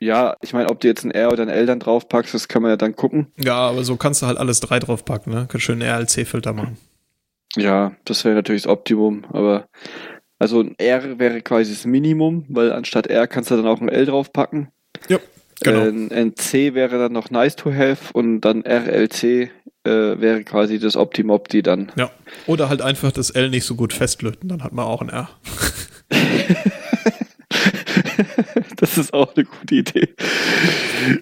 Ja, 0.00 0.34
ich 0.40 0.54
meine, 0.54 0.70
ob 0.70 0.80
du 0.80 0.88
jetzt 0.88 1.04
ein 1.04 1.10
R 1.10 1.30
oder 1.30 1.42
ein 1.42 1.50
L 1.50 1.66
dann 1.66 1.78
draufpackst, 1.78 2.32
das 2.32 2.48
kann 2.48 2.62
man 2.62 2.70
ja 2.70 2.76
dann 2.76 2.96
gucken. 2.96 3.26
Ja, 3.38 3.56
aber 3.56 3.84
so 3.84 3.96
kannst 3.96 4.22
du 4.22 4.26
halt 4.26 4.38
alles 4.38 4.60
drei 4.60 4.78
draufpacken, 4.78 5.32
ne? 5.32 5.46
Kannst 5.48 5.66
schön 5.66 5.82
RLC-Filter 5.82 6.54
machen. 6.54 6.78
Ja, 7.56 7.92
das 8.06 8.24
wäre 8.24 8.34
natürlich 8.34 8.62
das 8.62 8.70
Optimum, 8.70 9.26
aber 9.30 9.68
also 10.38 10.60
ein 10.60 10.74
R 10.78 11.18
wäre 11.18 11.42
quasi 11.42 11.72
das 11.72 11.84
Minimum, 11.84 12.46
weil 12.48 12.72
anstatt 12.72 13.08
R 13.08 13.26
kannst 13.26 13.50
du 13.50 13.56
dann 13.56 13.66
auch 13.66 13.82
ein 13.82 13.90
L 13.90 14.06
draufpacken. 14.06 14.68
Ja, 15.08 15.18
genau. 15.60 15.82
Ein, 15.82 16.10
ein 16.12 16.36
C 16.36 16.74
wäre 16.74 16.98
dann 16.98 17.12
noch 17.12 17.30
nice 17.30 17.56
to 17.56 17.70
have 17.70 18.14
und 18.14 18.40
dann 18.40 18.62
RLC 18.62 19.22
äh, 19.22 19.50
wäre 19.84 20.44
quasi 20.44 20.78
das 20.78 20.96
Optimopti 20.96 21.62
dann. 21.62 21.92
Ja. 21.96 22.10
Oder 22.46 22.70
halt 22.70 22.80
einfach 22.80 23.12
das 23.12 23.28
L 23.28 23.50
nicht 23.50 23.66
so 23.66 23.74
gut 23.74 23.92
festlöten, 23.92 24.48
dann 24.48 24.64
hat 24.64 24.72
man 24.72 24.86
auch 24.86 25.02
ein 25.02 25.10
R. 25.10 25.28
das 28.76 28.98
ist 28.98 29.12
auch 29.12 29.34
eine 29.34 29.44
gute 29.44 29.74
Idee. 29.74 30.14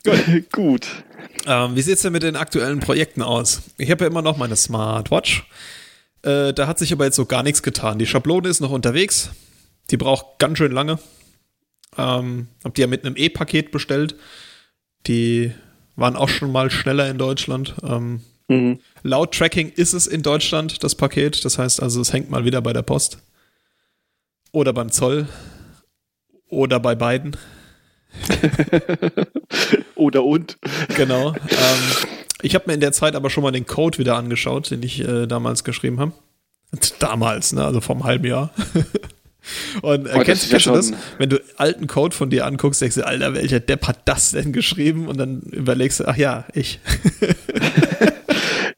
Gut. 0.05 0.51
Gut. 0.53 0.87
Ähm, 1.47 1.77
wie 1.77 1.83
sieht's 1.83 2.03
denn 2.03 2.13
mit 2.13 2.23
den 2.23 2.37
aktuellen 2.37 2.81
Projekten 2.81 3.23
aus? 3.23 3.63
Ich 3.79 3.91
habe 3.91 4.05
ja 4.05 4.11
immer 4.11 4.23
noch 4.23 4.37
meine 4.37 4.57
Smartwatch. 4.57 5.45
Äh, 6.23 6.53
da 6.53 6.67
hat 6.67 6.79
sich 6.79 6.93
aber 6.93 7.05
jetzt 7.05 7.17
so 7.17 7.27
gar 7.27 7.43
nichts 7.43 7.63
getan. 7.63 7.99
Die 7.99 8.07
Schablone 8.07 8.49
ist 8.49 8.61
noch 8.61 8.71
unterwegs. 8.71 9.31
Die 9.91 9.97
braucht 9.97 10.39
ganz 10.39 10.59
schön 10.59 10.73
lange. 10.73 10.99
Ähm, 11.97 12.49
hab 12.65 12.75
die 12.75 12.81
ja 12.83 12.87
mit 12.87 13.05
einem 13.05 13.17
E-Paket 13.17 13.71
bestellt. 13.71 14.17
Die 15.07 15.53
waren 15.97 16.17
auch 16.17 16.29
schon 16.29 16.53
mal 16.53 16.71
schneller 16.71 17.09
in 17.09 17.19
Deutschland. 17.19 17.75
Ähm, 17.83 18.21
Mhm. 18.51 18.81
laut 19.03 19.35
Tracking 19.35 19.71
ist 19.77 19.93
es 19.93 20.07
in 20.07 20.23
Deutschland 20.23 20.83
das 20.83 20.95
Paket. 20.95 21.45
Das 21.45 21.59
heißt 21.59 21.83
also, 21.83 22.01
es 22.01 22.15
hängt 22.15 22.31
mal 22.31 22.47
wieder 22.47 22.63
bei 22.63 22.73
der 22.73 22.81
Post. 22.83 23.19
Oder 24.53 24.73
beim 24.73 24.91
Zoll. 24.91 25.29
Oder 26.49 26.81
bei 26.81 26.95
beiden. 26.95 27.37
Oder 29.95 30.25
und. 30.25 30.59
Genau. 30.97 31.31
ähm, 31.31 31.37
ich 32.43 32.55
habe 32.55 32.65
mir 32.69 32.75
in 32.75 32.81
der 32.81 32.93
Zeit 32.93 33.15
aber 33.15 33.31
schon 33.31 33.43
mal 33.43 33.51
den 33.51 33.67
Code 33.67 33.99
wieder 33.99 34.17
angeschaut, 34.17 34.71
den 34.71 34.83
ich 34.83 35.01
äh, 35.01 35.27
damals 35.27 35.65
geschrieben 35.65 36.01
habe. 36.01 36.13
Damals, 36.99 37.53
ne? 37.53 37.65
Also 37.65 37.81
vom 37.81 38.05
halben 38.05 38.27
Jahr. 38.27 38.51
Und 39.83 40.07
äh, 40.07 40.11
Oh, 40.15 40.23
kennst, 40.23 40.45
ist 40.45 40.53
ja 40.53 40.59
kennst 40.59 40.67
du 40.67 40.73
das? 40.73 40.93
Wenn 41.17 41.31
du 41.31 41.41
alten 41.57 41.87
Code 41.87 42.15
von 42.15 42.29
dir 42.29 42.45
anguckst, 42.45 42.83
denkst 42.83 42.97
du, 42.97 43.07
Alter, 43.07 43.33
welcher 43.33 43.61
Depp 43.61 43.87
hat 43.87 44.01
das 44.05 44.33
denn 44.33 44.53
geschrieben? 44.53 45.09
Und 45.09 45.17
dann 45.17 45.41
überlegst 45.41 46.01
du, 46.01 46.09
ach 46.09 46.17
ja, 46.17 46.45
ich. 46.53 46.81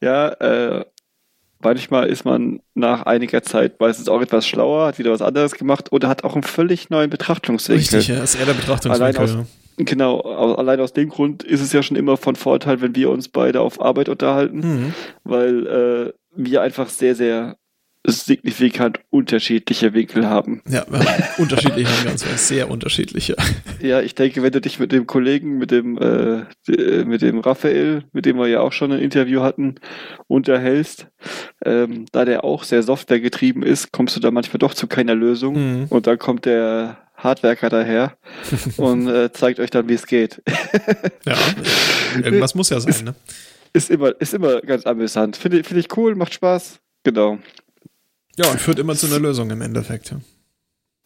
Ja, 0.01 0.29
äh, 0.29 0.85
manchmal 1.63 2.07
ist 2.09 2.25
man 2.25 2.59
nach 2.73 3.03
einiger 3.03 3.41
Zeit 3.43 3.79
meistens 3.79 4.09
auch 4.09 4.21
etwas 4.21 4.47
schlauer, 4.47 4.87
hat 4.87 4.99
wieder 4.99 5.11
was 5.11 5.21
anderes 5.21 5.53
gemacht 5.53 5.91
oder 5.91 6.07
hat 6.09 6.23
auch 6.23 6.33
einen 6.33 6.43
völlig 6.43 6.89
neuen 6.89 7.09
Betrachtungswinkel. 7.09 7.79
Richtig, 7.99 8.07
ja, 8.07 8.23
ist 8.23 8.35
eher 8.35 8.45
der 8.45 8.53
Allein 8.55 8.61
Betrachtungswinkel. 8.61 9.23
aus- 9.23 9.37
Genau, 9.77 10.19
au- 10.19 10.55
allein 10.55 10.79
aus 10.81 10.93
dem 10.93 11.09
Grund 11.09 11.43
ist 11.43 11.61
es 11.61 11.71
ja 11.73 11.81
schon 11.81 11.97
immer 11.97 12.17
von 12.17 12.35
Vorteil, 12.35 12.81
wenn 12.81 12.93
wir 12.95 13.09
uns 13.09 13.29
beide 13.29 13.61
auf 13.61 13.81
Arbeit 13.81 14.09
unterhalten, 14.09 14.59
Mhm. 14.59 14.93
weil 15.23 15.67
äh, 15.67 16.13
wir 16.35 16.61
einfach 16.61 16.89
sehr, 16.89 17.15
sehr 17.15 17.55
signifikant 18.05 18.99
unterschiedliche 19.11 19.93
Winkel 19.93 20.27
haben. 20.27 20.61
Ja, 20.67 20.85
wir 20.89 20.99
haben 20.99 21.23
unterschiedliche, 21.37 21.89
haben 21.89 22.05
ganz 22.05 22.47
sehr 22.47 22.69
unterschiedliche. 22.69 23.35
Ja, 23.81 23.99
ich 24.01 24.13
denke, 24.13 24.43
wenn 24.43 24.51
du 24.51 24.61
dich 24.61 24.77
mit 24.79 24.91
dem 24.91 25.07
Kollegen, 25.07 25.57
mit 25.57 25.71
dem, 25.71 25.97
äh, 25.97 26.43
d- 26.67 27.03
mit 27.03 27.23
dem 27.23 27.39
Raphael, 27.39 28.03
mit 28.13 28.27
dem 28.27 28.37
wir 28.37 28.45
ja 28.47 28.59
auch 28.61 28.73
schon 28.73 28.91
ein 28.91 28.99
Interview 28.99 29.41
hatten, 29.41 29.75
unterhältst, 30.27 31.07
ähm, 31.65 32.05
da 32.11 32.23
der 32.25 32.43
auch 32.43 32.63
sehr 32.63 32.83
softwaregetrieben 32.83 33.63
ist, 33.63 33.91
kommst 33.91 34.15
du 34.15 34.19
da 34.19 34.29
manchmal 34.29 34.59
doch 34.59 34.75
zu 34.75 34.85
keiner 34.85 35.15
Lösung. 35.15 35.55
Mhm. 35.79 35.85
Und 35.89 36.05
dann 36.05 36.19
kommt 36.19 36.45
der 36.45 36.97
Hardwerker 37.15 37.69
daher 37.69 38.17
und 38.77 39.07
äh, 39.07 39.31
zeigt 39.31 39.59
euch 39.59 39.71
dann, 39.71 39.89
wie 39.89 39.93
es 39.95 40.05
geht. 40.05 40.41
Ja, 41.25 41.37
irgendwas 42.15 42.55
muss 42.55 42.69
ja 42.69 42.79
sein, 42.79 43.03
ne? 43.05 43.15
Ist 43.73 43.89
immer, 43.89 44.13
ist 44.19 44.33
immer 44.33 44.59
ganz 44.61 44.85
amüsant. 44.85 45.37
Finde 45.37 45.63
finde 45.63 45.79
ich 45.79 45.97
cool, 45.97 46.15
macht 46.15 46.33
Spaß. 46.33 46.79
Genau. 47.03 47.39
Ja, 48.43 48.51
und 48.51 48.59
führt 48.59 48.79
immer 48.79 48.95
zu 48.95 49.07
einer 49.07 49.19
Lösung 49.19 49.49
im 49.51 49.61
Endeffekt. 49.61 50.11
Ja. 50.11 50.17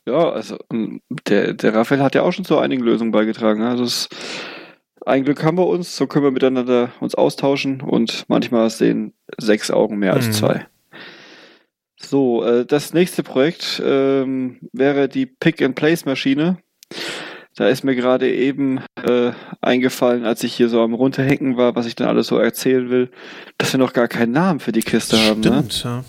Ja, 0.07 0.29
also 0.29 0.57
ähm, 0.71 1.01
der, 1.27 1.53
der 1.53 1.73
Raphael 1.73 2.01
hat 2.03 2.13
ja 2.15 2.21
auch 2.21 2.31
schon 2.31 2.45
zu 2.45 2.59
einigen 2.59 2.83
Lösungen 2.83 3.11
beigetragen. 3.11 3.63
Also 3.63 3.83
es, 3.83 4.07
ein 5.05 5.23
Glück 5.23 5.43
haben 5.43 5.57
wir 5.57 5.65
uns, 5.67 5.95
so 5.97 6.05
können 6.05 6.25
wir 6.25 6.31
miteinander 6.31 6.91
uns 6.99 7.15
austauschen 7.15 7.81
und 7.81 8.25
manchmal 8.27 8.69
sehen 8.69 9.13
sechs 9.39 9.71
Augen 9.71 9.97
mehr 9.97 10.13
als 10.13 10.27
Mhm. 10.27 10.31
zwei. 10.33 10.67
So, 11.99 12.43
äh, 12.43 12.65
das 12.67 12.93
nächste 12.93 13.23
Projekt 13.23 13.81
ähm, 13.83 14.59
wäre 14.73 15.09
die 15.09 15.25
Pick-and-Place-Maschine. 15.25 16.57
Da 17.55 17.67
ist 17.69 17.83
mir 17.83 17.95
gerade 17.95 18.31
eben 18.31 18.81
äh, 19.01 19.31
eingefallen, 19.61 20.25
als 20.25 20.43
ich 20.43 20.53
hier 20.53 20.69
so 20.69 20.81
am 20.81 20.93
Runterhängen 20.93 21.57
war, 21.57 21.75
was 21.75 21.85
ich 21.87 21.95
dann 21.95 22.09
alles 22.09 22.27
so 22.27 22.37
erzählen 22.37 22.89
will, 22.89 23.09
dass 23.57 23.73
wir 23.73 23.79
noch 23.79 23.93
gar 23.93 24.07
keinen 24.07 24.33
Namen 24.33 24.59
für 24.59 24.71
die 24.73 24.81
Kiste 24.81 25.17
haben. 25.17 25.39
Ne? 25.39 25.63
Stimmt, 25.69 25.83
ja. 25.83 26.03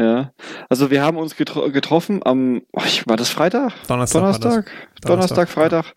Ja, 0.00 0.32
also 0.68 0.92
wir 0.92 1.02
haben 1.02 1.16
uns 1.16 1.34
getro 1.34 1.72
getroffen 1.72 2.20
am, 2.24 2.62
oh, 2.72 2.82
war 3.06 3.16
das 3.16 3.30
Freitag? 3.30 3.72
Donnerstag 3.88 4.22
das. 4.22 4.38
Donnerstag? 4.40 4.70
Donnerstag, 5.04 5.48
Freitag 5.48 5.92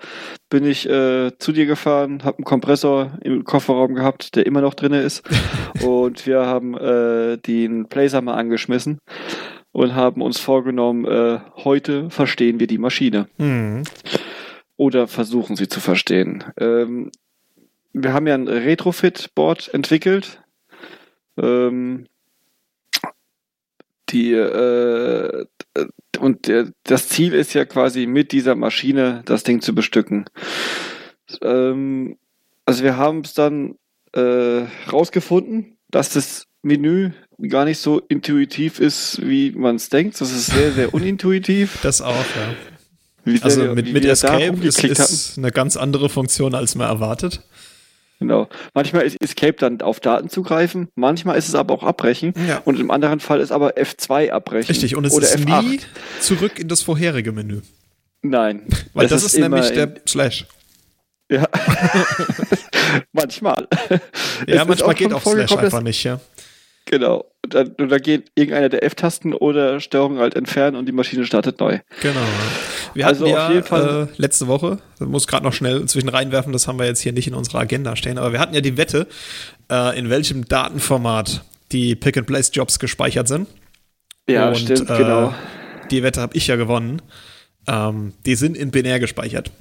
bin 0.49 0.65
ich 0.65 0.89
äh, 0.89 1.37
zu 1.37 1.51
dir 1.51 1.67
gefahren, 1.67 2.23
habe 2.23 2.39
einen 2.39 2.45
Kompressor 2.45 3.11
im 3.21 3.43
Kofferraum 3.43 3.93
gehabt, 3.93 4.35
der 4.35 4.47
immer 4.47 4.61
noch 4.61 4.73
drinne 4.73 5.01
ist. 5.01 5.21
und 5.85 6.25
wir 6.25 6.47
haben 6.47 6.75
äh, 6.75 7.37
den 7.37 7.85
Blazer 7.85 8.21
mal 8.21 8.33
angeschmissen 8.33 8.97
und 9.71 9.93
haben 9.93 10.23
uns 10.23 10.39
vorgenommen, 10.39 11.05
äh, 11.05 11.39
heute 11.57 12.09
verstehen 12.09 12.59
wir 12.59 12.67
die 12.67 12.79
Maschine. 12.79 13.27
Mhm. 13.37 13.83
Oder 14.77 15.07
versuchen 15.07 15.55
sie 15.55 15.67
zu 15.67 15.79
verstehen. 15.79 16.43
Ähm, 16.59 17.11
wir 17.93 18.13
haben 18.13 18.25
ja 18.25 18.33
ein 18.33 18.47
Retrofit-Board 18.47 19.73
entwickelt. 19.75 20.41
Ähm, 21.37 22.07
die, 24.11 24.33
äh, 24.33 25.45
und 26.19 26.47
der, 26.47 26.71
das 26.83 27.07
Ziel 27.09 27.33
ist 27.33 27.53
ja 27.53 27.65
quasi 27.65 28.05
mit 28.05 28.31
dieser 28.31 28.55
Maschine 28.55 29.21
das 29.25 29.43
Ding 29.43 29.61
zu 29.61 29.73
bestücken. 29.73 30.25
Ähm, 31.41 32.17
also 32.65 32.83
wir 32.83 32.97
haben 32.97 33.21
es 33.21 33.33
dann 33.33 33.75
äh, 34.13 34.65
rausgefunden, 34.91 35.77
dass 35.89 36.09
das 36.09 36.47
Menü 36.61 37.11
gar 37.47 37.65
nicht 37.65 37.79
so 37.79 37.99
intuitiv 38.07 38.79
ist, 38.79 39.19
wie 39.25 39.51
man 39.51 39.77
es 39.77 39.89
denkt. 39.89 40.19
Das 40.21 40.31
ist 40.31 40.47
sehr, 40.47 40.71
sehr 40.71 40.93
unintuitiv. 40.93 41.79
Das 41.81 42.01
auch, 42.01 42.13
ja. 42.13 42.55
Wie 43.23 43.41
Also 43.41 43.61
wir- 43.63 43.73
mit, 43.75 43.91
mit 43.93 44.05
Escape 44.05 44.57
ist, 44.65 44.83
ist 44.83 45.37
eine 45.37 45.51
ganz 45.51 45.77
andere 45.77 46.09
Funktion, 46.09 46.55
als 46.55 46.75
man 46.75 46.87
erwartet. 46.87 47.41
Genau. 48.21 48.47
Manchmal 48.75 49.01
ist 49.01 49.17
Escape 49.19 49.53
dann 49.53 49.81
auf 49.81 49.99
Daten 49.99 50.29
zugreifen, 50.29 50.89
manchmal 50.93 51.39
ist 51.39 51.47
es 51.47 51.55
aber 51.55 51.73
auch 51.73 51.81
abbrechen 51.81 52.35
Ja. 52.47 52.61
und 52.65 52.79
im 52.79 52.91
anderen 52.91 53.19
Fall 53.19 53.39
ist 53.39 53.51
aber 53.51 53.77
F2 53.77 54.29
abbrechen. 54.29 54.67
Richtig, 54.67 54.95
und 54.95 55.05
es 55.05 55.13
oder 55.13 55.25
ist 55.25 55.37
F8. 55.39 55.61
nie 55.63 55.79
zurück 56.19 56.59
in 56.59 56.67
das 56.67 56.83
vorherige 56.83 57.31
Menü. 57.31 57.61
Nein. 58.21 58.67
Weil 58.93 59.07
das, 59.07 59.23
ist, 59.23 59.39
nämlich 59.39 59.71
immer 59.71 59.87
der 59.87 60.01
Slash. 60.07 60.45
Ja. 61.31 61.47
manchmal. 63.11 63.67
Es 63.89 63.99
Ja, 64.45 64.61
ist 64.61 64.67
manchmal 64.67 64.93
geht 64.93 65.13
auch 65.13 65.23
Slash 65.23 65.51
einfach 65.57 65.81
nicht, 65.81 66.03
ja. 66.03 66.19
Genau. 66.85 67.25
Und 67.43 67.53
dann, 67.53 67.67
und 67.79 67.89
dann 67.89 68.01
geht 68.01 68.31
irgendeiner 68.35 68.69
der 68.69 68.83
F-Tasten 68.83 69.33
oder 69.33 69.79
Steuerung 69.79 70.19
halt 70.19 70.35
entfernen 70.35 70.75
und 70.77 70.85
die 70.87 70.91
Maschine 70.91 71.25
startet 71.25 71.59
neu. 71.59 71.79
Genau. 72.01 72.19
Wir 72.93 73.07
Also 73.07 73.25
hatten 73.25 73.35
auf 73.35 73.49
ja 73.49 73.51
jeden 73.53 73.67
Fall- 73.67 74.07
äh, 74.11 74.21
letzte 74.21 74.47
Woche, 74.47 74.79
das 74.99 75.07
muss 75.07 75.27
gerade 75.27 75.43
noch 75.45 75.53
schnell 75.53 75.85
zwischen 75.85 76.09
reinwerfen, 76.09 76.53
das 76.53 76.67
haben 76.67 76.77
wir 76.79 76.85
jetzt 76.85 77.01
hier 77.01 77.13
nicht 77.13 77.27
in 77.27 77.33
unserer 77.33 77.59
Agenda 77.59 77.95
stehen, 77.95 78.17
aber 78.17 78.31
wir 78.33 78.39
hatten 78.39 78.53
ja 78.53 78.61
die 78.61 78.77
Wette, 78.77 79.07
äh, 79.71 79.97
in 79.97 80.09
welchem 80.09 80.45
Datenformat 80.47 81.43
die 81.71 81.95
Pick-and-Place-Jobs 81.95 82.79
gespeichert 82.79 83.27
sind. 83.27 83.47
Ja, 84.29 84.49
Und, 84.49 84.57
stimmt, 84.57 84.89
äh, 84.89 84.97
genau. 84.97 85.33
Die 85.89 86.03
Wette 86.03 86.21
habe 86.21 86.35
ich 86.35 86.47
ja 86.47 86.55
gewonnen. 86.57 87.01
Ähm, 87.67 88.13
die 88.25 88.35
sind 88.35 88.57
in 88.57 88.71
binär 88.71 88.99
gespeichert. 88.99 89.51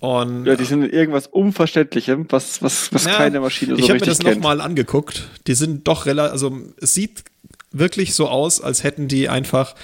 Und 0.00 0.46
Ja, 0.46 0.54
die 0.54 0.64
sind 0.64 0.84
in 0.84 0.90
irgendwas 0.90 1.26
Unverständlichem, 1.26 2.26
was, 2.28 2.62
was, 2.62 2.92
was 2.92 3.04
Ja, 3.04 3.16
keine 3.16 3.40
Maschine 3.40 3.74
so 3.74 3.78
ich 3.78 3.90
habe 3.90 4.00
mir 4.00 4.06
richtig 4.06 4.24
das 4.24 4.34
nochmal 4.36 4.60
angeguckt. 4.60 5.28
Die 5.46 5.54
sind 5.54 5.88
doch 5.88 6.06
relativ, 6.06 6.32
also 6.32 6.58
es 6.80 6.94
sieht 6.94 7.24
wirklich 7.72 8.14
so 8.14 8.28
aus, 8.28 8.60
als 8.60 8.84
hätten 8.84 9.08
die 9.08 9.28
einfach 9.28 9.74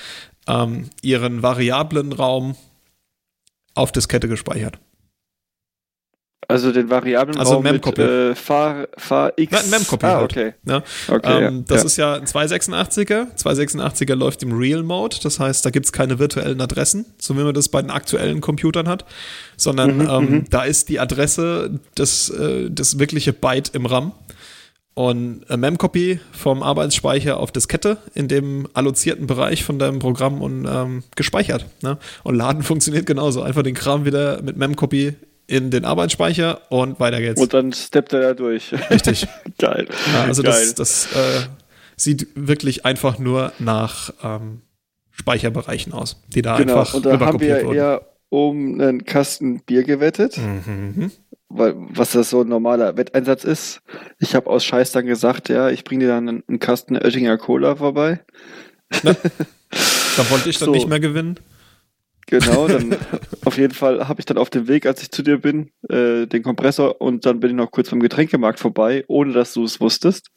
ähm, 0.46 0.90
ihren 1.02 1.42
variablen 1.42 2.12
Raum 2.12 2.56
auf 3.74 3.90
Diskette 3.90 4.28
gespeichert. 4.28 4.78
Also 6.48 6.72
den 6.72 6.90
variablen 6.90 7.38
Also 7.38 7.54
Raum 7.54 7.62
mit 7.62 7.72
Memcopy. 7.72 8.02
äh, 8.02 8.34
Fahr, 8.34 8.86
Fahr 8.96 9.32
X. 9.36 9.52
Nein, 9.52 9.70
Memcopy 9.70 10.06
Ah, 10.06 10.16
halt. 10.16 10.24
okay. 10.32 10.54
Ja. 10.66 10.82
Okay, 11.08 11.44
ähm, 11.46 11.64
das 11.66 11.80
ja. 11.82 11.86
ist 11.86 11.96
ja 11.96 12.14
ein 12.14 12.24
286er. 12.26 13.26
286er 13.36 14.14
läuft 14.14 14.42
im 14.42 14.52
Real 14.56 14.82
Mode, 14.82 15.16
das 15.22 15.40
heißt, 15.40 15.64
da 15.64 15.70
gibt's 15.70 15.92
keine 15.92 16.18
virtuellen 16.18 16.60
Adressen, 16.60 17.06
so 17.18 17.36
wie 17.38 17.42
man 17.42 17.54
das 17.54 17.68
bei 17.68 17.80
den 17.80 17.90
aktuellen 17.90 18.40
Computern 18.40 18.88
hat, 18.88 19.04
sondern 19.56 19.98
Mhm, 19.98 20.08
ähm, 20.10 20.44
da 20.50 20.64
ist 20.64 20.88
die 20.88 21.00
Adresse 21.00 21.80
das, 21.94 22.28
äh, 22.30 22.70
das 22.70 22.98
wirkliche 22.98 23.32
Byte 23.32 23.70
im 23.74 23.86
RAM. 23.86 24.12
Und 24.96 25.42
äh, 25.50 25.56
Memcopy 25.56 26.20
vom 26.30 26.62
Arbeitsspeicher 26.62 27.38
auf 27.38 27.50
Diskette 27.50 27.96
in 28.14 28.28
dem 28.28 28.68
allozierten 28.74 29.26
Bereich 29.26 29.64
von 29.64 29.80
deinem 29.80 29.98
Programm 29.98 30.40
und 30.40 30.68
ähm, 30.70 31.02
gespeichert. 31.16 31.66
Ne? 31.82 31.98
Und 32.22 32.36
Laden 32.36 32.62
funktioniert 32.64 33.04
genauso. 33.04 33.42
Einfach 33.42 33.64
den 33.64 33.74
Kram 33.74 34.04
wieder 34.04 34.40
mit 34.42 34.56
Memcopy 34.56 35.14
in 35.46 35.70
den 35.70 35.84
Arbeitsspeicher 35.84 36.60
und 36.70 36.98
weiter 37.00 37.20
geht's. 37.20 37.40
Und 37.40 37.52
dann 37.54 37.72
steppt 37.72 38.12
er 38.12 38.20
da 38.20 38.34
durch. 38.34 38.72
Richtig. 38.90 39.26
Geil. 39.58 39.86
Ja, 40.12 40.24
also 40.24 40.42
Geil. 40.42 40.52
das, 40.52 40.74
das 40.74 41.06
äh, 41.14 41.46
sieht 41.96 42.28
wirklich 42.34 42.84
einfach 42.86 43.18
nur 43.18 43.52
nach 43.58 44.10
ähm, 44.22 44.62
Speicherbereichen 45.10 45.92
aus, 45.92 46.22
die 46.28 46.42
da 46.42 46.56
genau. 46.56 46.78
einfach 46.80 46.94
Und 46.94 47.06
da 47.06 47.20
haben 47.20 47.40
wir 47.40 47.64
wurden. 47.64 47.76
eher 47.76 48.06
um 48.30 48.80
einen 48.80 49.04
Kasten 49.04 49.60
Bier 49.60 49.84
gewettet, 49.84 50.38
Mhm. 50.38 51.12
weil, 51.48 51.74
was 51.76 52.12
das 52.12 52.30
so 52.30 52.40
ein 52.40 52.48
normaler 52.48 52.96
Wetteinsatz 52.96 53.44
ist. 53.44 53.80
Ich 54.18 54.34
habe 54.34 54.50
aus 54.50 54.64
Scheiß 54.64 54.90
dann 54.92 55.06
gesagt, 55.06 55.48
ja, 55.50 55.68
ich 55.70 55.84
bringe 55.84 56.04
dir 56.06 56.08
dann 56.10 56.28
einen, 56.28 56.42
einen 56.48 56.58
Kasten 56.58 56.96
Oettinger 56.96 57.38
Cola 57.38 57.76
vorbei. 57.76 58.20
Da 60.16 60.30
wollte 60.30 60.48
ich 60.48 60.58
dann 60.58 60.66
So. 60.66 60.72
nicht 60.72 60.88
mehr 60.88 61.00
gewinnen. 61.00 61.38
Genau, 62.26 62.68
dann 62.68 62.96
auf 63.44 63.58
jeden 63.58 63.74
Fall 63.74 64.08
habe 64.08 64.20
ich 64.20 64.26
dann 64.26 64.38
auf 64.38 64.50
dem 64.50 64.68
Weg, 64.68 64.86
als 64.86 65.02
ich 65.02 65.10
zu 65.10 65.22
dir 65.22 65.38
bin, 65.38 65.70
äh, 65.88 66.26
den 66.26 66.42
Kompressor 66.42 67.00
und 67.00 67.26
dann 67.26 67.40
bin 67.40 67.50
ich 67.50 67.56
noch 67.56 67.70
kurz 67.70 67.90
beim 67.90 68.00
Getränkemarkt 68.00 68.58
vorbei, 68.58 69.04
ohne 69.08 69.32
dass 69.32 69.52
du 69.52 69.64
es 69.64 69.80
wusstest. 69.80 70.28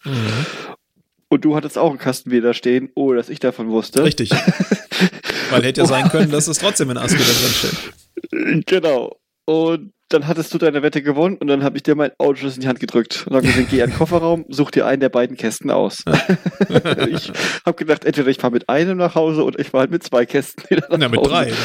Und 1.30 1.44
du 1.44 1.56
hattest 1.56 1.78
auch 1.78 1.90
einen 1.90 2.00
Kasten 2.00 2.30
Bier 2.30 2.42
da 2.42 2.54
stehen, 2.54 2.90
ohne 2.96 3.18
dass 3.18 3.30
ich 3.30 3.40
davon 3.40 3.70
wusste. 3.70 4.04
Richtig. 4.04 4.32
Weil 5.50 5.64
hätte 5.64 5.82
ja 5.82 5.88
sein 5.88 6.10
können, 6.10 6.32
dass 6.32 6.48
es 6.48 6.60
trotzdem 6.60 6.90
in 6.90 6.96
da 6.96 7.06
drin 7.06 7.16
steht. 7.16 8.66
Genau. 8.66 9.18
Und 9.46 9.94
dann 10.10 10.28
hattest 10.28 10.54
du 10.54 10.58
deine 10.58 10.82
Wette 10.84 11.02
gewonnen 11.02 11.38
und 11.38 11.48
dann 11.48 11.64
habe 11.64 11.78
ich 11.78 11.84
dir 11.84 11.96
mein 11.96 12.12
Autoschlüssel 12.18 12.58
in 12.58 12.62
die 12.62 12.68
Hand 12.68 12.80
gedrückt 12.80 13.26
und 13.28 13.36
habe 13.36 13.46
gesagt, 13.48 13.70
geh 13.70 13.80
in 13.80 13.90
den 13.90 13.96
Kofferraum, 13.98 14.46
such 14.50 14.72
dir 14.72 14.86
einen 14.86 15.00
der 15.02 15.10
beiden 15.10 15.36
Kästen 15.38 15.70
aus. 15.72 16.04
ich 17.10 17.32
habe 17.66 17.76
gedacht, 17.78 18.06
entweder 18.06 18.30
ich 18.30 18.38
fahre 18.38 18.54
mit 18.54 18.70
einem 18.70 18.98
nach 18.98 19.16
Hause 19.16 19.44
oder 19.44 19.60
ich 19.60 19.70
fahre 19.70 19.82
halt 19.82 19.92
mit 19.92 20.04
zwei 20.04 20.26
Kästen 20.26 20.64
wieder 20.70 20.88
nach 20.90 20.98
Na, 20.98 21.10
mit 21.10 21.20
Hause. 21.20 21.30
drei. 21.30 21.54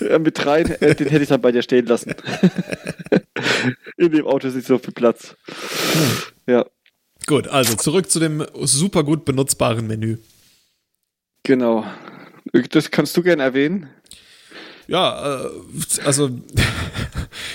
Ja, 0.00 0.18
mit 0.18 0.36
drei, 0.36 0.62
äh, 0.62 0.96
den 0.96 1.06
hätte 1.06 1.22
ich 1.22 1.28
dann 1.28 1.40
bei 1.40 1.52
dir 1.52 1.62
stehen 1.62 1.86
lassen. 1.86 2.12
In 3.96 4.10
dem 4.10 4.26
Auto 4.26 4.48
ist 4.48 4.56
nicht 4.56 4.66
so 4.66 4.76
viel 4.78 4.92
Platz. 4.92 5.36
Ja, 6.48 6.66
Gut, 7.28 7.46
also 7.46 7.76
zurück 7.76 8.10
zu 8.10 8.18
dem 8.18 8.44
super 8.62 9.04
gut 9.04 9.24
benutzbaren 9.24 9.86
Menü. 9.86 10.18
genau. 11.44 11.86
Das 12.70 12.90
kannst 12.90 13.16
du 13.16 13.22
gerne 13.22 13.44
erwähnen. 13.44 13.90
Ja, 14.88 15.44
äh, 15.44 15.48
also 16.04 16.30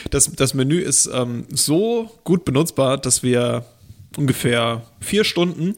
das, 0.09 0.31
das 0.33 0.53
Menü 0.53 0.79
ist 0.79 1.09
ähm, 1.13 1.45
so 1.49 2.11
gut 2.23 2.45
benutzbar, 2.45 2.97
dass 2.97 3.23
wir 3.23 3.65
ungefähr 4.15 4.83
vier 4.99 5.23
Stunden 5.23 5.75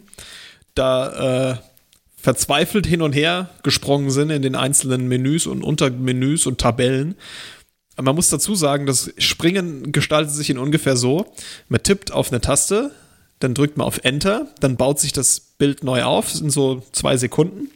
da 0.75 1.51
äh, 1.51 1.57
verzweifelt 2.15 2.85
hin 2.85 3.01
und 3.01 3.13
her 3.13 3.49
gesprungen 3.63 4.11
sind 4.11 4.29
in 4.29 4.41
den 4.41 4.55
einzelnen 4.55 5.07
Menüs 5.07 5.47
und 5.47 5.63
Untermenüs 5.63 6.45
und 6.45 6.59
Tabellen. 6.59 7.15
Man 8.01 8.15
muss 8.15 8.29
dazu 8.29 8.55
sagen, 8.55 8.85
das 8.85 9.11
Springen 9.17 9.91
gestaltet 9.91 10.33
sich 10.33 10.49
in 10.49 10.57
ungefähr 10.57 10.95
so. 10.95 11.33
Man 11.67 11.83
tippt 11.83 12.11
auf 12.11 12.31
eine 12.31 12.41
Taste, 12.41 12.91
dann 13.39 13.53
drückt 13.53 13.77
man 13.77 13.87
auf 13.87 14.01
Enter, 14.03 14.47
dann 14.59 14.77
baut 14.77 14.99
sich 14.99 15.13
das 15.13 15.39
Bild 15.39 15.83
neu 15.83 16.03
auf, 16.03 16.29
sind 16.29 16.51
so 16.51 16.83
zwei 16.91 17.17
Sekunden. 17.17 17.69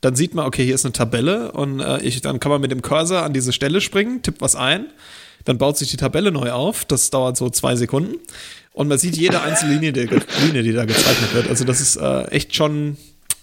Dann 0.00 0.14
sieht 0.14 0.34
man, 0.34 0.46
okay, 0.46 0.64
hier 0.64 0.74
ist 0.74 0.84
eine 0.84 0.92
Tabelle 0.92 1.52
und 1.52 1.80
äh, 1.80 2.00
ich, 2.02 2.20
dann 2.20 2.40
kann 2.40 2.52
man 2.52 2.60
mit 2.60 2.70
dem 2.70 2.82
Cursor 2.82 3.22
an 3.22 3.32
diese 3.32 3.52
Stelle 3.52 3.80
springen, 3.80 4.22
tippt 4.22 4.40
was 4.40 4.54
ein, 4.54 4.86
dann 5.44 5.58
baut 5.58 5.76
sich 5.76 5.90
die 5.90 5.96
Tabelle 5.96 6.30
neu 6.30 6.50
auf, 6.52 6.84
das 6.84 7.10
dauert 7.10 7.36
so 7.36 7.48
zwei 7.50 7.76
Sekunden 7.76 8.16
und 8.72 8.88
man 8.88 8.98
sieht 8.98 9.16
jede 9.16 9.40
einzelne 9.40 9.74
Linie, 9.74 9.92
die, 9.92 10.08
Linie, 10.46 10.62
die 10.62 10.72
da 10.72 10.84
gezeichnet 10.84 11.34
wird. 11.34 11.48
Also 11.48 11.64
das 11.64 11.80
ist 11.80 11.96
äh, 11.96 12.24
echt 12.26 12.54
schon, 12.54 12.96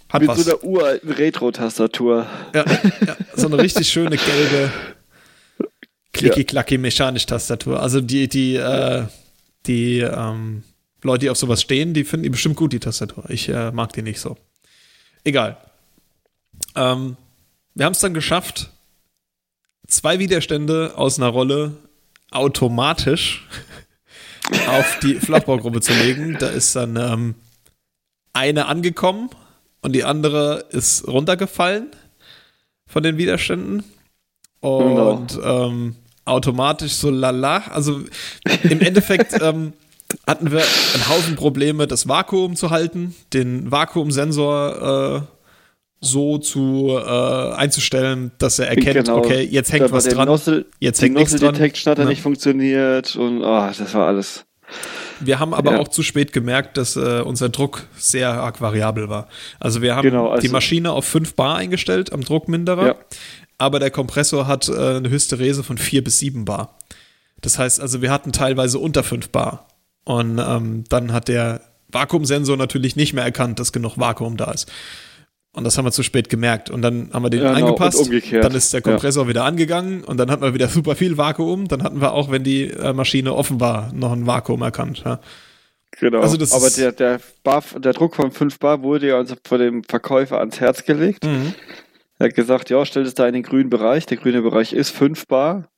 hat 0.10 0.22
Mit 0.22 0.30
was. 0.30 0.46
so 0.46 0.52
einer 0.52 0.64
uralten 0.64 1.12
Retro-Tastatur. 1.12 2.26
Ja, 2.54 2.65
ja, 3.06 3.17
so 3.36 3.48
eine 3.48 3.58
richtig 3.58 3.89
schöne 3.89 4.17
gelbe 4.17 4.72
klicki-klacki 6.13 6.78
mechanisch 6.78 7.26
Tastatur. 7.26 7.82
Also 7.82 8.02
die, 8.02 8.28
die, 8.28 8.56
äh, 8.56 9.04
die 9.65 10.00
ähm, 10.00 10.63
Leute, 11.04 11.26
die 11.26 11.30
auf 11.30 11.38
sowas 11.38 11.62
stehen, 11.62 11.93
die 11.93 12.04
finden 12.04 12.24
die 12.24 12.30
bestimmt 12.30 12.56
gut, 12.56 12.74
die 12.74 12.80
Tastatur. 12.80 13.30
Ich 13.30 13.50
äh, 13.50 13.72
mag 13.72 13.93
die 13.93 14.02
nicht 14.02 14.19
so. 14.19 14.38
Egal. 15.24 15.58
Ähm, 16.76 17.17
wir 17.74 17.86
haben 17.86 17.93
es 17.93 18.00
dann 18.00 18.13
geschafft, 18.13 18.69
zwei 19.88 20.19
Widerstände 20.19 20.93
aus 20.96 21.19
einer 21.19 21.28
Rolle 21.28 21.74
automatisch 22.32 23.48
auf 24.68 25.00
die 25.02 25.16
Flachbaugruppe 25.16 25.82
zu 25.82 25.94
legen. 25.94 26.38
Da 26.40 26.48
ist 26.48 26.76
dann 26.76 26.96
ähm, 26.96 27.36
eine 28.34 28.68
angekommen 28.68 29.30
und 29.82 29.94
die 29.94 30.04
andere 30.04 30.66
ist 30.70 31.08
runtergefallen 31.08 31.88
von 32.88 33.04
den 33.04 33.18
Widerständen. 33.18 33.84
Und 34.60 35.40
ähm, 35.44 35.96
automatisch 36.26 36.94
so 36.94 37.10
lala. 37.10 37.64
Also 37.70 38.02
im 38.64 38.82
Endeffekt 38.82 39.34
ähm, 39.42 39.74
hatten 40.26 40.52
wir 40.52 40.64
einen 40.94 41.10
Haufen 41.10 41.36
Probleme, 41.36 41.88
das 41.88 42.08
Vakuum 42.08 42.56
zu 42.56 42.72
halten, 42.72 43.16
den 43.34 43.72
Vakuumsensor 43.72 45.28
äh, 45.30 45.35
so 46.06 46.38
zu 46.38 46.98
äh, 46.98 47.54
einzustellen, 47.54 48.32
dass 48.38 48.60
er 48.60 48.70
erkennt, 48.70 49.06
Genau. 49.08 49.18
okay, 49.18 49.41
jetzt 49.44 49.72
hängt 49.72 49.91
was 49.91 50.06
dran. 50.06 50.28
Nozzle, 50.28 50.65
Jetzt 50.80 51.02
hängt 51.02 51.15
nichts 51.15 51.32
dran. 51.32 51.41
Nozzle-Detection 51.52 51.91
hat 51.91 52.00
Ja. 52.00 52.06
nicht 52.06 52.22
funktioniert 52.22 53.15
und 53.15 53.41
oh, 53.44 53.70
das 53.78 53.94
war 53.94 54.08
alles. 54.08 54.46
Wir 55.20 55.39
haben 55.39 55.54
aber 55.54 55.74
Ja. 55.74 55.80
auch 55.80 55.88
zu 55.88 56.02
spät 56.04 56.34
gemerkt, 56.34 56.78
dass 56.78 56.96
äh, 56.96 57.22
unser 57.24 57.50
Druck 57.50 57.88
sehr 57.98 58.30
arg 58.34 58.62
variabel 58.62 59.10
war. 59.10 59.28
Also 59.60 59.82
wir 59.82 59.96
haben 59.96 60.04
Genau, 60.10 60.30
also- 60.30 60.41
die 60.41 60.50
Maschine 60.50 60.91
auf 60.91 61.06
5 61.06 61.36
Bar 61.36 61.58
eingestellt 61.58 62.12
am 62.13 62.22
Druckminderer, 62.22 62.88
Ja. 62.88 62.96
aber 63.58 63.80
der 63.80 63.91
Kompressor 63.91 64.48
hat 64.48 64.68
äh, 64.70 64.96
eine 64.98 65.10
Hysterese 65.10 65.63
von 65.63 65.78
4 65.78 66.04
bis 66.04 66.20
7 66.20 66.46
Bar. 66.46 66.78
Das 67.41 67.60
heißt 67.60 67.80
also, 67.80 68.02
wir 68.02 68.12
hatten 68.12 68.32
teilweise 68.32 68.80
unter 68.80 69.04
5 69.04 69.30
Bar. 69.30 69.68
Und 70.04 70.39
ähm, 70.39 70.84
dann 70.89 71.13
hat 71.13 71.28
der 71.28 71.62
Vakuumsensor 71.89 72.58
natürlich 72.58 72.96
nicht 72.96 73.13
mehr 73.13 73.24
erkannt, 73.24 73.60
dass 73.60 73.72
genug 73.72 73.98
Vakuum 73.98 74.36
da 74.38 74.52
ist. 74.52 74.70
Und 75.56 75.63
das 75.63 75.78
haben 75.78 75.86
wir 75.86 75.91
zu 75.91 76.04
spät 76.04 76.30
gemerkt. 76.30 76.70
Und 76.70 76.82
dann 76.82 77.10
haben 77.13 77.24
wir 77.24 77.30
den 77.30 77.41
Ja, 77.41 77.54
genau, 77.54 77.68
angepasst. 77.68 78.12
Dann 78.32 78.54
ist 78.54 78.74
der 78.74 78.82
Kompressor 78.82 79.28
wieder 79.28 79.46
angegangen 79.46 80.04
und 80.04 80.18
dann 80.18 80.30
hatten 80.30 80.44
wir 80.44 80.54
wieder 80.54 80.68
super 80.68 80.96
viel 80.96 81.18
Vakuum. 81.18 81.68
Dann 81.70 81.82
hatten 81.82 82.02
wir 82.02 82.12
auch, 82.12 82.30
wenn 82.30 82.44
die 82.44 82.70
äh, 82.70 82.91
Maschine 82.91 83.34
offen 83.34 83.62
war, 83.62 83.94
noch 83.94 84.12
ein 84.12 84.28
Vakuum 84.28 84.62
erkannt. 84.62 85.04
Ja. 85.06 85.20
Genau. 86.00 86.20
Also 86.20 86.38
Aber 86.56 86.70
der, 86.70 86.91
der, 86.91 87.22
Bar, 87.44 87.63
der 87.78 87.94
Druck 87.94 88.15
von 88.15 88.32
5 88.32 88.60
Bar 88.60 88.82
wurde 88.82 89.08
ja 89.08 89.20
uns 89.20 89.34
von 89.46 89.60
dem 89.60 89.84
Verkäufer 89.84 90.39
ans 90.39 90.60
Herz 90.60 90.84
gelegt. 90.84 91.24
Mhm. 91.24 91.54
Er 92.20 92.28
hat 92.28 92.36
gesagt, 92.36 92.70
ja, 92.70 92.86
stell 92.86 93.04
es 93.04 93.13
da 93.13 93.28
in 93.28 93.34
den 93.34 93.44
grünen 93.44 93.70
Bereich. 93.70 94.06
Der 94.06 94.18
grüne 94.18 94.41
Bereich 94.41 94.74
ist 94.74 94.89
5 94.89 95.28
Bar. 95.28 95.70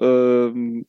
Ähm, 0.00 0.86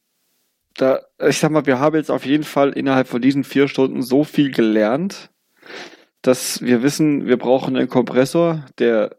da, 0.76 1.02
ich 1.28 1.40
sag 1.40 1.52
mal, 1.52 1.66
wir 1.66 1.80
haben 1.80 1.96
jetzt 1.96 2.12
auf 2.12 2.26
jeden 2.26 2.44
Fall 2.44 2.72
innerhalb 2.72 3.08
von 3.08 3.22
diesen 3.22 3.44
vier 3.44 3.68
Stunden 3.68 4.04
so 4.04 4.24
viel 4.24 4.52
gelernt, 4.52 5.32
dass 6.22 6.62
wir 6.62 6.84
wissen, 6.84 7.26
wir 7.28 7.38
brauchen 7.38 7.76
einen 7.78 7.88
Kompressor, 7.90 8.66
der 8.80 9.16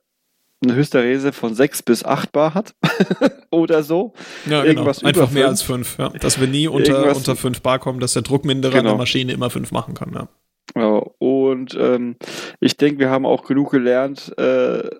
eine 0.62 0.74
Hysterese 0.74 1.32
von 1.32 1.54
6 1.54 1.82
bis 1.84 2.04
8 2.04 2.32
Bar 2.32 2.54
hat. 2.54 2.74
Oder 3.50 3.82
so. 3.84 4.12
Ja, 4.46 4.62
genau. 4.62 4.64
Irgendwas 4.64 5.04
Einfach 5.04 5.22
über 5.30 5.32
mehr 5.32 5.42
fünf. 5.44 5.50
als 5.50 5.62
fünf. 5.62 5.98
Ja. 5.98 6.08
Dass 6.10 6.40
wir 6.40 6.48
nie 6.48 6.66
unter, 6.66 6.94
Irgendwas- 6.98 7.16
unter 7.18 7.36
fünf 7.36 7.62
Bar 7.62 7.78
kommen, 7.78 8.00
dass 8.00 8.14
der 8.14 8.22
Druckminderer 8.22 8.72
Genau. 8.78 8.90
der 8.90 8.98
Maschine 8.98 9.32
immer 9.32 9.50
fünf 9.50 9.70
machen 9.70 9.94
kann. 9.94 10.12
Ja. 10.12 10.28
Ja, 10.76 11.02
und 11.18 11.74
ähm, 11.80 12.16
ich 12.60 12.76
denke, 12.76 12.98
wir 12.98 13.08
haben 13.10 13.24
auch 13.24 13.44
genug 13.44 13.70
gelernt. 13.70 14.36
Äh, 14.36 14.90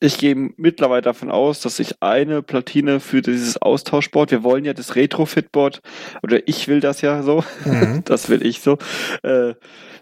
ich 0.00 0.18
gehe 0.18 0.34
mittlerweile 0.56 1.02
davon 1.02 1.30
aus, 1.30 1.60
dass 1.60 1.78
ich 1.78 2.02
eine 2.02 2.42
Platine 2.42 3.00
für 3.00 3.22
dieses 3.22 3.56
Austauschboard, 3.60 4.30
wir 4.30 4.42
wollen 4.42 4.64
ja 4.64 4.74
das 4.74 4.96
Retrofit-Board, 4.96 5.80
oder 6.22 6.46
ich 6.46 6.68
will 6.68 6.80
das 6.80 7.00
ja 7.00 7.22
so, 7.22 7.42
das 8.04 8.28
will 8.28 8.44
ich 8.44 8.60
so, 8.60 8.78
äh, 9.22 9.54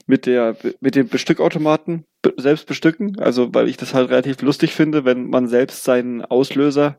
mit 0.07 0.27
der 0.27 0.57
mit 0.81 0.97
dem 0.97 1.09
Bestückautomaten 1.09 2.05
be 2.23 2.35
selbst 2.37 2.67
bestücken. 2.67 3.19
Also 3.21 3.55
weil 3.55 3.69
ich 3.69 3.77
das 3.77 3.95
halt 3.95 4.11
relativ 4.11 4.43
lustig 4.43 4.73
finde, 4.75 5.05
wenn 5.05 5.31
man 5.31 5.47
selbst 5.47 5.85
seinen 5.85 6.25
Auslöser 6.25 6.99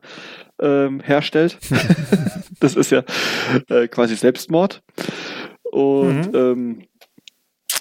ähm, 0.60 1.00
herstellt. 1.00 1.58
das 2.60 2.76
ist 2.76 2.90
ja 2.90 3.02
äh, 3.68 3.88
quasi 3.88 4.16
Selbstmord. 4.16 4.82
Und 5.70 6.32
Mhm. 6.32 6.34
ähm, 6.34 6.82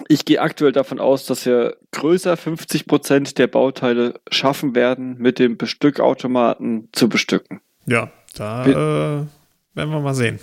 ich 0.08 0.25
gehe 0.25 0.41
aktuell 0.41 0.71
davon 0.71 0.99
aus, 0.99 1.25
dass 1.25 1.45
wir 1.45 1.77
größer 1.91 2.36
50 2.38 2.86
Prozent 2.88 3.38
der 3.38 3.47
Bauteile 3.47 4.19
schaffen 4.32 4.75
werden, 4.75 5.17
mit 5.19 5.39
dem 5.39 5.58
Bestückautomaten 5.58 6.89
zu 6.91 7.10
bestücken. 7.10 7.62
Ja, 7.86 8.12
da 8.36 8.65
Wir- 8.65 8.75
äh, 8.75 9.77
werden 9.77 9.89
wir 9.91 9.99
mal 10.01 10.13
sehen. 10.15 10.39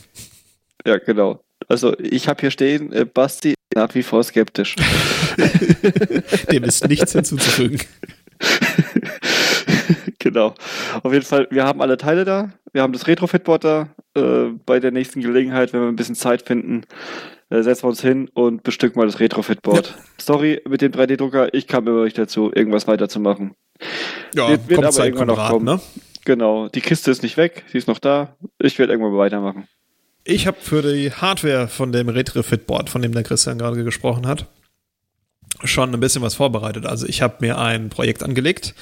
Ja, 0.87 0.99
genau. 0.99 1.43
Also 1.69 1.99
ich 1.99 2.27
habe 2.29 2.41
hier 2.41 2.51
stehen, 2.51 2.93
äh, 2.93 3.05
Basti 3.05 3.55
nach 3.75 3.95
wie 3.95 4.03
vor 4.03 4.23
skeptisch. 4.25 4.75
Dem 6.51 6.65
ist 6.65 6.89
nichts 6.89 7.13
hinzuzufügen. 7.13 7.81
genau. 10.19 10.55
Auf 11.03 11.13
jeden 11.13 11.25
Fall, 11.25 11.47
wir 11.51 11.65
haben 11.65 11.81
alle 11.81 11.97
Teile 11.97 12.25
da. 12.25 12.51
Wir 12.73 12.83
haben 12.83 12.93
das 12.93 13.07
Retrofitboard 13.07 13.65
da. 13.65 13.89
Äh, 14.17 14.51
bei 14.67 14.81
der 14.81 14.91
nächsten 14.91 15.21
Gelegenheit, 15.21 15.73
wenn 15.73 15.81
wir 15.83 15.89
ein 15.89 15.97
bisschen 15.97 16.15
Zeit 16.15 16.43
finden, 16.43 16.83
äh, 17.51 17.63
setzen 17.63 17.85
wir 17.85 17.89
uns 17.89 18.01
hin 18.01 18.31
und 18.33 18.63
bestücken 18.63 18.99
mal 18.99 19.07
das 19.07 19.21
Retrofitboard. 19.21 19.89
Ja. 19.89 20.05
Sorry 20.19 20.63
mit 20.69 20.81
dem 20.81 20.93
3D-Drucker, 20.93 21.53
ich 21.53 21.67
kam 21.67 21.87
immer 21.87 22.05
nicht 22.05 22.17
dazu, 22.17 22.51
irgendwas 22.55 22.87
weiterzumachen. 22.87 23.55
Ja, 24.35 24.49
wird, 24.49 24.69
wird 24.69 24.85
aber 24.85 25.05
irgendwann 25.05 25.29
noch 25.29 25.49
kommen. 25.51 25.65
Ne? 25.65 25.81
Genau. 26.25 26.69
Die 26.69 26.81
Kiste 26.81 27.11
ist 27.11 27.23
nicht 27.23 27.37
weg, 27.37 27.65
sie 27.71 27.79
ist 27.79 27.89
noch 27.89 27.99
da. 27.99 28.37
Ich 28.59 28.79
werde 28.79 28.93
irgendwann 28.93 29.17
weitermachen. 29.19 29.69
Ich 30.25 30.47
habe 30.47 30.59
für 30.61 30.83
die 30.83 31.13
Hardware 31.13 31.67
von 31.69 31.93
dem 31.93 32.09
Retrofit-Board, 32.09 32.91
von 32.91 33.03
dem 33.03 33.13
der 33.13 33.23
Christian 33.23 33.59
gerade 33.59 33.83
gesprochen 33.83 34.27
hat, 34.27 34.47
schon 35.65 35.93
ein 35.93 36.01
bisschen 36.01 36.23
was 36.23 36.35
vorbereitet. 36.35 36.87
Also 36.87 37.07
ich 37.07 37.23
habe 37.23 37.37
mir 37.41 37.59
ein 37.59 37.89
Projekt 37.89 38.23
angelegt 38.23 38.75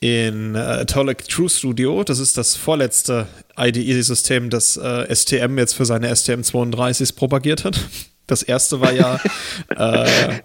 in 0.00 0.54
äh, 0.54 0.58
Atolic 0.58 1.28
True 1.28 1.48
Studio. 1.48 2.04
Das 2.04 2.18
ist 2.18 2.36
das 2.36 2.56
vorletzte 2.56 3.28
IDE-System, 3.56 4.50
das 4.50 4.76
äh, 4.76 5.14
STM 5.14 5.58
jetzt 5.58 5.74
für 5.74 5.84
seine 5.84 6.10
STM32s 6.10 7.14
propagiert 7.14 7.64
hat. 7.64 7.80
Das 8.26 8.42
erste 8.42 8.80
war 8.80 8.92
ja 8.92 9.20
äh, 9.76 10.40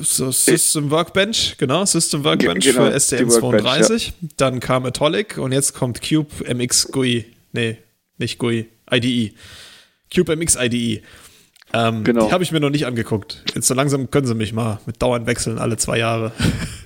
so 0.00 0.30
System 0.30 0.90
Workbench, 0.90 1.56
genau, 1.56 1.84
System 1.86 2.24
Workbench 2.24 2.64
genau, 2.66 2.90
für 2.90 2.94
STM32. 2.94 4.06
Ja. 4.06 4.12
Dann 4.36 4.60
kam 4.60 4.84
Atolic 4.84 5.38
und 5.38 5.52
jetzt 5.52 5.72
kommt 5.74 6.02
Cube 6.06 6.28
MX 6.52 6.88
GUI. 6.92 7.24
Nee, 7.52 7.78
nicht 8.18 8.38
GUI, 8.38 8.66
IDE. 8.90 9.32
Cube 10.14 10.36
MX 10.36 10.56
IDE. 10.56 11.02
Ähm, 11.72 12.04
genau. 12.04 12.26
Die 12.26 12.32
habe 12.32 12.42
ich 12.44 12.52
mir 12.52 12.60
noch 12.60 12.70
nicht 12.70 12.84
angeguckt. 12.84 13.44
Jetzt 13.54 13.68
so 13.68 13.74
langsam 13.74 14.10
können 14.10 14.26
sie 14.26 14.34
mich 14.34 14.52
mal 14.52 14.80
mit 14.86 15.00
Dauern 15.00 15.26
wechseln, 15.26 15.58
alle 15.58 15.76
zwei 15.78 15.98
Jahre. 15.98 16.32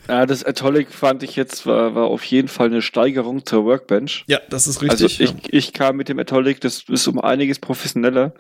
Ja, 0.08 0.26
das 0.26 0.44
Atolic 0.44 0.90
fand 0.90 1.22
ich 1.22 1.34
jetzt, 1.36 1.66
war, 1.66 1.94
war 1.94 2.04
auf 2.04 2.24
jeden 2.24 2.48
Fall 2.48 2.66
eine 2.66 2.82
Steigerung 2.82 3.46
zur 3.46 3.64
Workbench. 3.64 4.24
Ja, 4.26 4.38
das 4.50 4.66
ist 4.66 4.82
richtig. 4.82 5.20
Also 5.20 5.24
ich, 5.24 5.30
ja. 5.30 5.36
ich 5.50 5.72
kam 5.72 5.96
mit 5.96 6.08
dem 6.08 6.18
Atolic, 6.18 6.60
das 6.60 6.84
ist 6.88 7.06
um 7.06 7.20
einiges 7.20 7.58
professioneller. 7.58 8.34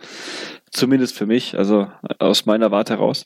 Zumindest 0.70 1.16
für 1.16 1.26
mich, 1.26 1.56
also 1.56 1.88
aus 2.18 2.46
meiner 2.46 2.70
Warte 2.70 2.94
heraus. 2.94 3.24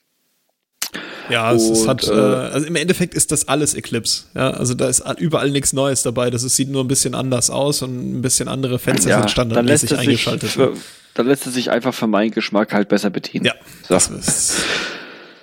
Ja, 1.31 1.53
es, 1.53 1.64
und, 1.64 1.72
es 1.72 1.88
hat, 1.88 2.09
äh, 2.09 2.12
also 2.12 2.66
im 2.66 2.77
Endeffekt 2.77 3.14
ist 3.14 3.33
das 3.33 3.48
alles 3.48 3.74
Eclipse. 3.74 4.24
Ja, 4.35 4.51
also 4.51 4.74
da 4.74 4.88
ist 4.88 5.03
überall 5.18 5.51
nichts 5.51 5.72
Neues 5.72 6.03
dabei. 6.03 6.31
Das 6.31 6.42
ist, 6.42 6.57
sieht 6.57 6.70
nur 6.70 6.85
ein 6.85 6.88
bisschen 6.88 7.14
anders 7.14 7.51
aus 7.51 7.83
und 7.83 8.18
ein 8.18 8.22
bisschen 8.22 8.48
andere 8.48 8.79
Fenster 8.79 9.11
ja, 9.11 9.18
sind 9.18 9.31
standardmäßig 9.31 9.98
eingeschaltet. 9.98 10.51
Für, 10.51 10.74
dann 11.14 11.27
lässt 11.27 11.46
es 11.46 11.55
sich 11.55 11.70
einfach 11.70 11.92
für 11.92 12.07
meinen 12.07 12.31
Geschmack 12.31 12.72
halt 12.72 12.88
besser 12.88 13.11
bedienen. 13.11 13.46
Ja, 13.46 13.55
so. 13.83 13.94
das 13.94 14.09
ist. 14.09 14.57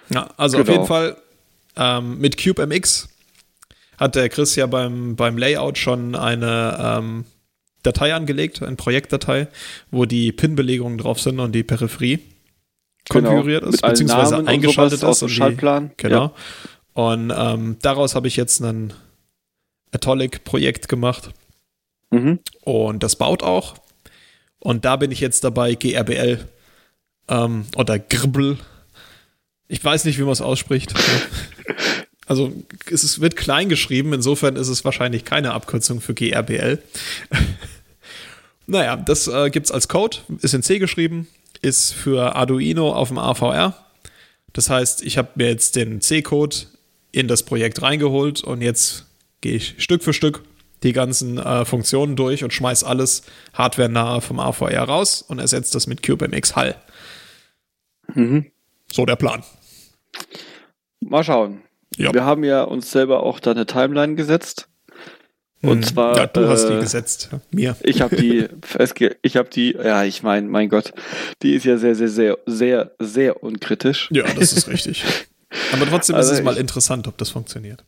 Ja, 0.10 0.30
also 0.38 0.58
genau. 0.58 0.70
auf 0.70 0.76
jeden 0.76 0.88
Fall 0.88 1.18
ähm, 1.78 2.20
mit 2.20 2.38
CubeMX 2.38 3.10
hat 3.98 4.16
der 4.16 4.30
Chris 4.30 4.56
ja 4.56 4.66
beim, 4.66 5.16
beim 5.16 5.38
Layout 5.38 5.78
schon 5.78 6.16
eine 6.16 6.78
ähm, 6.80 7.26
Datei 7.84 8.14
angelegt, 8.14 8.62
eine 8.62 8.76
Projektdatei, 8.76 9.48
wo 9.92 10.06
die 10.06 10.32
Pin-Belegungen 10.32 10.98
drauf 10.98 11.22
sind 11.22 11.40
und 11.40 11.54
die 11.54 11.64
Peripherie 11.64 12.20
genau. 13.10 13.30
konfiguriert 13.30 13.64
ist, 13.64 13.82
beziehungsweise 13.82 14.46
eingeschaltet 14.46 15.04
ist. 15.04 15.24
Und 15.24 15.30
Schaltplan. 15.30 15.90
Die, 15.90 16.04
genau. 16.04 16.24
Ja. 16.24 16.34
Und 16.94 17.34
ähm, 17.36 17.78
daraus 17.82 18.16
habe 18.16 18.28
ich 18.28 18.36
jetzt 18.36 18.62
ein 18.62 18.94
Atolic-Projekt 19.92 20.88
gemacht. 20.88 21.30
Mhm. 22.12 22.40
Und 22.62 23.04
das 23.04 23.16
baut 23.16 23.44
auch. 23.44 23.76
Und 24.60 24.86
da 24.86 24.96
bin 24.96 25.12
ich 25.12 25.20
jetzt 25.20 25.44
dabei, 25.44 25.76
GRBL 25.76 26.48
ähm, 27.28 27.66
oder 27.76 28.00
Gribbel. 28.00 28.58
Ich 29.68 29.84
weiß 29.84 30.06
nicht, 30.06 30.18
wie 30.18 30.24
man 30.24 30.32
es 30.32 30.42
ausspricht. 30.42 30.94
also 32.26 32.52
es 32.90 33.22
wird 33.22 33.36
klein 33.36 33.70
geschrieben, 33.70 34.14
insofern 34.14 34.56
ist 34.56 34.68
es 34.68 34.84
wahrscheinlich 34.84 35.26
keine 35.26 35.54
Abkürzung 35.54 36.02
für 36.02 36.14
GRBL. 36.14 36.82
naja, 38.68 38.96
das 38.96 39.28
äh, 39.28 39.50
gibt 39.50 39.68
es 39.68 39.72
als 39.72 39.88
Code, 39.88 40.18
ist 40.42 40.54
in 40.54 40.64
C 40.64 40.80
geschrieben, 40.80 41.28
ist 41.62 41.94
für 41.94 42.36
Arduino 42.36 42.94
auf 42.94 43.10
dem 43.10 43.18
AVR. 43.18 43.76
Das 44.54 44.70
heißt, 44.70 45.04
ich 45.04 45.18
habe 45.18 45.30
mir 45.36 45.50
jetzt 45.50 45.76
den 45.76 46.00
C-Code 46.00 46.56
in 47.12 47.28
das 47.28 47.44
Projekt 47.44 47.82
reingeholt 47.82 48.44
und 48.44 48.62
jetzt 48.62 49.06
gehe 49.42 49.56
ich 49.56 49.76
Stück 49.78 50.02
für 50.02 50.14
Stück 50.14 50.44
die 50.84 50.94
ganzen 50.94 51.38
äh, 51.38 51.66
Funktionen 51.66 52.16
durch 52.16 52.44
und 52.44 52.54
schmeiß 52.54 52.84
alles 52.84 53.24
hardware-nahe 53.54 54.22
vom 54.22 54.40
AVR 54.40 54.84
raus 54.84 55.22
und 55.22 55.40
ersetzt 55.40 55.76
das 55.76 55.88
mit 55.88 56.04
CubeMX 56.04 56.56
Hall. 56.56 56.76
Mhm. 58.14 58.52
So 58.92 59.06
der 59.06 59.16
Plan. 59.16 59.44
Mal 61.02 61.24
schauen. 61.24 61.65
Ja. 61.98 62.14
Wir 62.14 62.26
haben 62.26 62.44
ja 62.44 62.64
uns 62.64 62.92
selber 62.92 63.24
auch 63.24 63.40
da 63.40 63.52
eine 63.52 63.66
Timeline 63.66 64.16
gesetzt. 64.16 64.70
Und 65.62 65.80
mhm. 65.80 65.84
zwar. 65.84 66.18
Ja, 66.18 66.28
du 66.28 66.48
hast 66.48 66.68
die 66.68 66.74
äh, 66.74 66.80
gesetzt. 66.80 67.30
Mir. 67.52 67.76
Ich 67.82 68.02
habe 68.02 68.16
die, 68.16 68.48
ich 69.22 69.38
habe 69.38 69.50
die, 69.50 69.72
ja, 69.72 70.04
ich 70.04 70.24
meine, 70.24 70.48
mein 70.48 70.70
Gott, 70.70 70.94
die 71.42 71.54
ist 71.54 71.66
ja 71.66 71.78
sehr, 71.78 71.96
sehr, 71.96 72.10
sehr, 72.10 72.38
sehr, 72.46 72.92
sehr 73.00 73.44
unkritisch. 73.44 74.10
Ja, 74.12 74.24
das 74.24 74.54
ist 74.54 74.68
richtig. 74.68 75.04
Aber 75.74 75.88
trotzdem 75.88 76.16
also 76.16 76.32
ist 76.32 76.40
es 76.40 76.44
mal 76.44 76.58
interessant, 76.58 77.08
ob 77.08 77.18
das 77.18 77.30
funktioniert. 77.30 77.84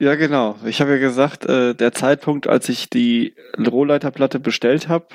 Ja, 0.00 0.14
genau. 0.14 0.56
Ich 0.64 0.80
habe 0.80 0.92
ja 0.92 0.98
gesagt, 0.98 1.44
äh, 1.46 1.74
der 1.74 1.92
Zeitpunkt, 1.92 2.46
als 2.46 2.68
ich 2.68 2.90
die 2.90 3.34
Rohleiterplatte 3.58 4.40
bestellt 4.40 4.88
habe, 4.88 5.06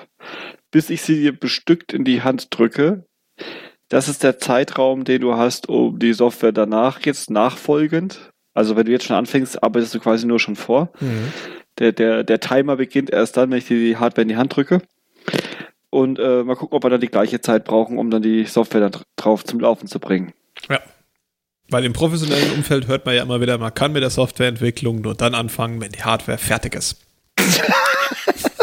bis 0.72 0.90
ich 0.90 1.02
sie 1.02 1.16
dir 1.16 1.38
bestückt 1.38 1.94
in 1.94 2.04
die 2.04 2.22
Hand 2.22 2.48
drücke, 2.58 3.06
das 3.90 4.10
ist 4.10 4.24
der 4.24 4.38
Zeitraum, 4.38 5.04
den 5.04 5.22
du 5.22 5.36
hast, 5.36 5.70
um 5.70 5.98
die 6.00 6.14
Software 6.14 6.52
danach 6.52 7.06
jetzt 7.06 7.30
nachfolgend. 7.30 8.32
Also 8.54 8.76
wenn 8.76 8.86
du 8.86 8.92
jetzt 8.92 9.06
schon 9.06 9.16
anfängst, 9.16 9.62
arbeitest 9.64 9.96
du 9.96 10.00
quasi 10.00 10.26
nur 10.26 10.40
schon 10.40 10.56
vor. 10.56 10.92
Mhm. 11.00 11.32
Der, 11.80 11.92
der, 11.92 12.24
der 12.24 12.40
Timer 12.40 12.76
beginnt 12.76 13.12
erst 13.12 13.38
dann, 13.38 13.52
wenn 13.52 13.60
ich 13.60 13.68
dir 13.68 13.78
die 13.80 13.98
Hardware 13.98 14.24
in 14.24 14.30
die 14.30 14.38
Hand 14.38 14.56
drücke. 14.56 14.82
Und 15.90 16.20
äh, 16.20 16.44
mal 16.44 16.56
gucken, 16.56 16.76
ob 16.76 16.84
wir 16.84 16.90
dann 16.90 17.02
die 17.02 17.08
gleiche 17.08 17.40
Zeit 17.40 17.66
brauchen, 17.66 17.98
um 17.98 18.10
dann 18.10 18.22
die 18.22 18.46
Software 18.46 18.90
dann 18.90 19.04
drauf 19.16 19.46
zum 19.46 19.60
Laufen 19.60 19.88
zu 19.88 20.00
bringen. 20.00 20.34
Ja. 20.70 20.80
Weil 21.70 21.86
im 21.86 21.94
professionellen 21.94 22.52
Umfeld 22.54 22.88
hört 22.88 23.06
man 23.06 23.16
ja 23.16 23.24
immer 23.24 23.42
wieder, 23.42 23.58
man 23.58 23.74
kann 23.74 23.92
mit 23.92 24.02
der 24.02 24.10
Softwareentwicklung 24.10 25.02
nur 25.02 25.16
dann 25.16 25.36
anfangen, 25.36 25.82
wenn 25.82 25.92
die 25.92 26.04
Hardware 26.04 26.38
fertig 26.38 26.76
ist. 26.76 27.06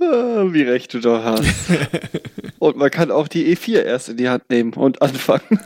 Ah, 0.00 0.46
wie 0.50 0.62
recht 0.62 0.92
du 0.94 1.00
doch 1.00 1.22
hast. 1.22 1.44
und 2.58 2.76
man 2.76 2.90
kann 2.90 3.10
auch 3.10 3.28
die 3.28 3.54
E4 3.54 3.82
erst 3.82 4.08
in 4.08 4.16
die 4.16 4.28
Hand 4.28 4.50
nehmen 4.50 4.72
und 4.74 5.00
anfangen. 5.00 5.42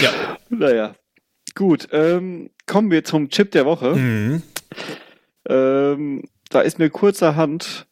ja. 0.00 0.12
Naja. 0.48 0.94
Gut, 1.54 1.88
ähm, 1.92 2.50
kommen 2.66 2.90
wir 2.90 3.04
zum 3.04 3.30
Chip 3.30 3.50
der 3.50 3.64
Woche. 3.64 3.94
Mhm. 3.94 4.42
Ähm, 5.48 6.24
da 6.50 6.60
ist 6.60 6.78
mir 6.78 6.90
kurzerhand, 6.90 7.86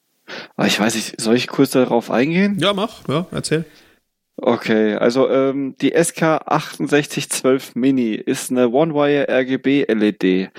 ah, 0.56 0.66
ich 0.66 0.78
weiß 0.78 0.94
nicht, 0.94 1.20
soll 1.20 1.36
ich 1.36 1.48
kurz 1.48 1.70
darauf 1.70 2.10
eingehen? 2.10 2.58
Ja, 2.58 2.72
mach, 2.74 3.08
ja, 3.08 3.26
erzähl. 3.30 3.64
Okay, 4.36 4.94
also 4.94 5.30
ähm, 5.30 5.76
die 5.80 5.96
SK6812 5.96 7.72
Mini 7.74 8.14
ist 8.14 8.50
eine 8.50 8.68
One-Wire 8.68 9.28
RGB 9.28 9.84
LED 9.88 10.50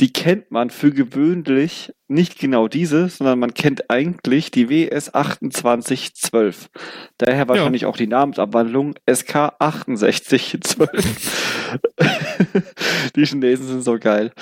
die 0.00 0.12
kennt 0.12 0.50
man 0.50 0.68
für 0.68 0.90
gewöhnlich 0.90 1.90
nicht 2.06 2.38
genau 2.38 2.68
diese, 2.68 3.08
sondern 3.08 3.38
man 3.38 3.54
kennt 3.54 3.90
eigentlich 3.90 4.50
die 4.50 4.68
WS 4.68 5.06
2812. 5.06 6.68
Daher 7.16 7.48
wahrscheinlich 7.48 7.82
ja. 7.82 7.88
auch 7.88 7.96
die 7.96 8.06
Namensabwandlung 8.06 8.94
SK 9.10 9.54
6812. 9.58 11.64
die 13.16 13.24
Chinesen 13.24 13.66
sind 13.66 13.82
so 13.82 13.98
geil. 13.98 14.32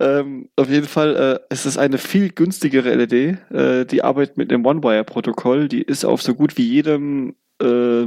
Ähm, 0.00 0.48
auf 0.56 0.70
jeden 0.70 0.88
Fall 0.88 1.16
äh, 1.16 1.38
es 1.50 1.66
ist 1.66 1.76
eine 1.76 1.98
viel 1.98 2.30
günstigere 2.30 2.94
LED. 2.94 3.52
Äh, 3.52 3.84
die 3.84 4.02
arbeitet 4.02 4.38
mit 4.38 4.50
einem 4.50 4.64
One-Wire-Protokoll. 4.64 5.68
Die 5.68 5.82
ist 5.82 6.06
auf 6.06 6.22
so 6.22 6.34
gut 6.34 6.56
wie 6.56 6.66
jedem 6.66 7.34
äh, 7.60 8.06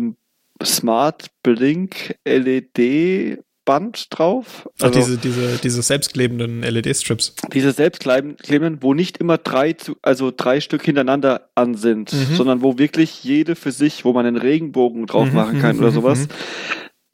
Smart 0.63 1.27
Blink 1.43 2.15
LED 2.25 3.43
Band 3.67 4.07
drauf. 4.17 4.67
Also 4.79 4.85
Ach, 4.87 4.91
diese, 4.91 5.17
diese, 5.17 5.57
diese 5.57 5.81
selbstklebenden 5.81 6.61
LED-Strips. 6.63 7.35
Diese 7.53 7.73
selbstklebenden, 7.73 8.81
wo 8.81 8.93
nicht 8.93 9.17
immer 9.17 9.37
drei, 9.37 9.75
also 10.01 10.31
drei 10.35 10.61
Stück 10.61 10.83
hintereinander 10.83 11.49
an 11.53 11.75
sind, 11.75 12.13
mhm. 12.13 12.35
sondern 12.35 12.61
wo 12.63 12.79
wirklich 12.79 13.23
jede 13.25 13.55
für 13.55 13.71
sich, 13.71 14.05
wo 14.05 14.13
man 14.13 14.25
einen 14.25 14.37
Regenbogen 14.37 15.05
drauf 15.05 15.27
mhm. 15.27 15.35
machen 15.35 15.61
kann 15.61 15.77
oder 15.77 15.91
mhm, 15.91 15.95
sowas. 15.95 16.19
Mhm. 16.21 16.27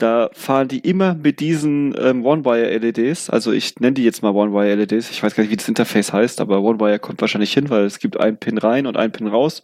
Da 0.03 0.29
fahren 0.33 0.67
die 0.67 0.79
immer 0.79 1.13
mit 1.13 1.39
diesen 1.39 1.95
ähm, 1.97 2.25
One-Wire-LEDs. 2.25 3.29
Also 3.29 3.53
ich 3.53 3.79
nenne 3.79 3.93
die 3.93 4.03
jetzt 4.03 4.21
mal 4.21 4.31
One-Wire-LEDs. 4.31 5.09
Ich 5.09 5.23
weiß 5.23 5.33
gar 5.33 5.43
nicht, 5.43 5.51
wie 5.51 5.55
das 5.55 5.69
Interface 5.69 6.11
heißt, 6.11 6.41
aber 6.41 6.61
One-Wire 6.61 6.99
kommt 6.99 7.21
wahrscheinlich 7.21 7.53
hin, 7.53 7.69
weil 7.69 7.85
es 7.85 7.99
gibt 7.99 8.19
einen 8.19 8.35
Pin 8.35 8.57
rein 8.57 8.85
und 8.85 8.97
einen 8.97 9.13
Pin 9.13 9.27
raus. 9.27 9.63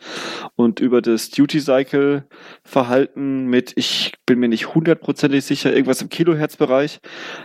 Und 0.56 0.80
über 0.80 1.02
das 1.02 1.30
Duty-Cycle-Verhalten 1.32 3.48
mit, 3.48 3.74
ich 3.76 4.14
bin 4.26 4.40
mir 4.40 4.48
nicht 4.48 4.74
hundertprozentig 4.74 5.44
sicher, 5.44 5.74
irgendwas 5.74 6.02
im 6.02 6.08
Kilohertz-Bereich, 6.08 7.02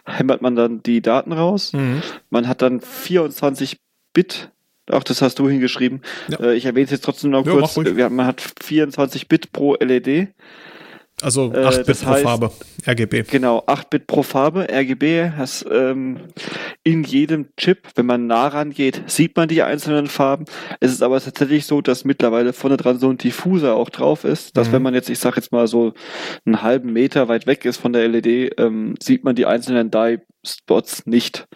hämmert 0.07 0.41
man 0.41 0.55
dann 0.55 0.81
die 0.85 1.03
Daten 1.03 1.33
raus. 1.33 1.73
Mhm. 1.73 2.01
Man 2.31 2.47
hat 2.47 2.63
dann 2.63 2.81
24 2.81 3.81
Bit 4.13 4.53
Ach, 4.89 5.03
das 5.03 5.21
hast 5.23 5.41
du 5.41 5.49
hingeschrieben. 5.49 6.03
Ja. 6.29 6.41
Äh, 6.41 6.55
ich 6.55 6.67
erwähne 6.67 6.85
es 6.85 6.91
jetzt 6.91 7.05
trotzdem 7.05 7.31
noch 7.31 7.45
ja, 7.45 7.55
kurz. 7.55 7.77
Man 7.77 8.27
hat 8.27 8.41
24 8.63 9.29
Bit 9.29 9.51
pro 9.51 9.75
LED. 9.81 10.29
Also 11.25 11.53
8 11.55 11.79
äh, 11.79 11.85
Bit 11.85 12.01
pro 12.01 12.11
heißt, 12.11 12.23
Farbe, 12.23 12.51
RGB. 12.87 13.23
Genau, 13.31 13.63
8 13.67 13.89
Bit 13.89 14.07
pro 14.07 14.23
Farbe, 14.23 14.69
RGB. 14.71 15.31
Hast, 15.37 15.65
ähm, 15.71 16.19
in 16.83 17.03
jedem 17.03 17.47
Chip, 17.57 17.89
wenn 17.95 18.05
man 18.05 18.27
nah 18.27 18.49
rangeht, 18.49 19.03
sieht 19.07 19.37
man 19.37 19.49
die 19.49 19.63
einzelnen 19.63 20.07
Farben. 20.07 20.45
Es 20.81 20.93
ist 20.93 21.03
aber 21.03 21.19
tatsächlich 21.21 21.65
so, 21.65 21.81
dass 21.81 22.05
mittlerweile 22.05 22.53
vorne 22.53 22.77
dran 22.77 22.99
so 22.99 23.09
ein 23.09 23.17
Diffuser 23.17 23.75
auch 23.75 23.89
drauf 23.89 24.25
ist, 24.25 24.57
dass 24.57 24.69
mhm. 24.69 24.73
wenn 24.73 24.83
man 24.83 24.95
jetzt, 24.95 25.09
ich 25.09 25.19
sag 25.19 25.37
jetzt 25.37 25.51
mal 25.51 25.67
so 25.67 25.95
einen 26.45 26.63
halben 26.63 26.93
Meter 26.93 27.29
weit 27.29 27.47
weg 27.47 27.65
ist 27.65 27.79
von 27.79 27.95
der 27.95 28.07
LED, 28.07 28.59
ähm, 28.59 28.95
sieht 29.03 29.25
man 29.25 29.35
die 29.35 29.47
einzelnen 29.47 29.91
Die 29.91 30.19
Spots 30.45 31.07
nicht. 31.07 31.47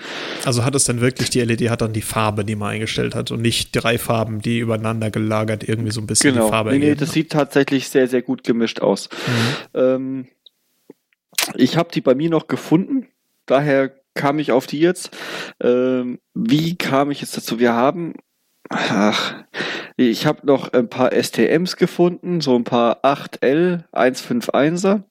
Also 0.44 0.64
hat 0.64 0.74
es 0.74 0.84
dann 0.84 1.00
wirklich, 1.00 1.30
die 1.30 1.40
LED 1.40 1.70
hat 1.70 1.82
dann 1.82 1.92
die 1.92 2.02
Farbe, 2.02 2.44
die 2.44 2.56
man 2.56 2.70
eingestellt 2.70 3.14
hat 3.14 3.30
und 3.30 3.40
nicht 3.40 3.72
drei 3.72 3.98
Farben, 3.98 4.40
die 4.40 4.58
übereinander 4.58 5.10
gelagert 5.10 5.68
irgendwie 5.68 5.90
so 5.90 6.00
ein 6.00 6.06
bisschen 6.06 6.34
genau. 6.34 6.46
die 6.46 6.50
Farbe 6.50 6.70
nee, 6.70 6.78
nee, 6.78 6.94
das 6.94 7.12
sieht 7.12 7.30
tatsächlich 7.30 7.88
sehr, 7.88 8.08
sehr 8.08 8.22
gut 8.22 8.44
gemischt 8.44 8.80
aus. 8.80 9.08
Mhm. 9.26 9.80
Ähm, 9.80 10.26
ich 11.54 11.76
habe 11.76 11.90
die 11.92 12.00
bei 12.00 12.14
mir 12.14 12.30
noch 12.30 12.46
gefunden, 12.46 13.06
daher 13.46 13.92
kam 14.14 14.38
ich 14.38 14.52
auf 14.52 14.66
die 14.66 14.80
jetzt. 14.80 15.16
Ähm, 15.62 16.18
wie 16.34 16.76
kam 16.76 17.10
ich 17.10 17.20
jetzt 17.20 17.36
dazu? 17.36 17.58
Wir 17.58 17.74
haben 17.74 18.14
Ach, 18.70 19.34
ich 19.96 20.26
habe 20.26 20.46
noch 20.46 20.72
ein 20.72 20.88
paar 20.88 21.12
STMs 21.12 21.76
gefunden, 21.76 22.40
so 22.40 22.54
ein 22.54 22.64
paar 22.64 23.02
8L 23.02 23.84
151er. 23.92 25.04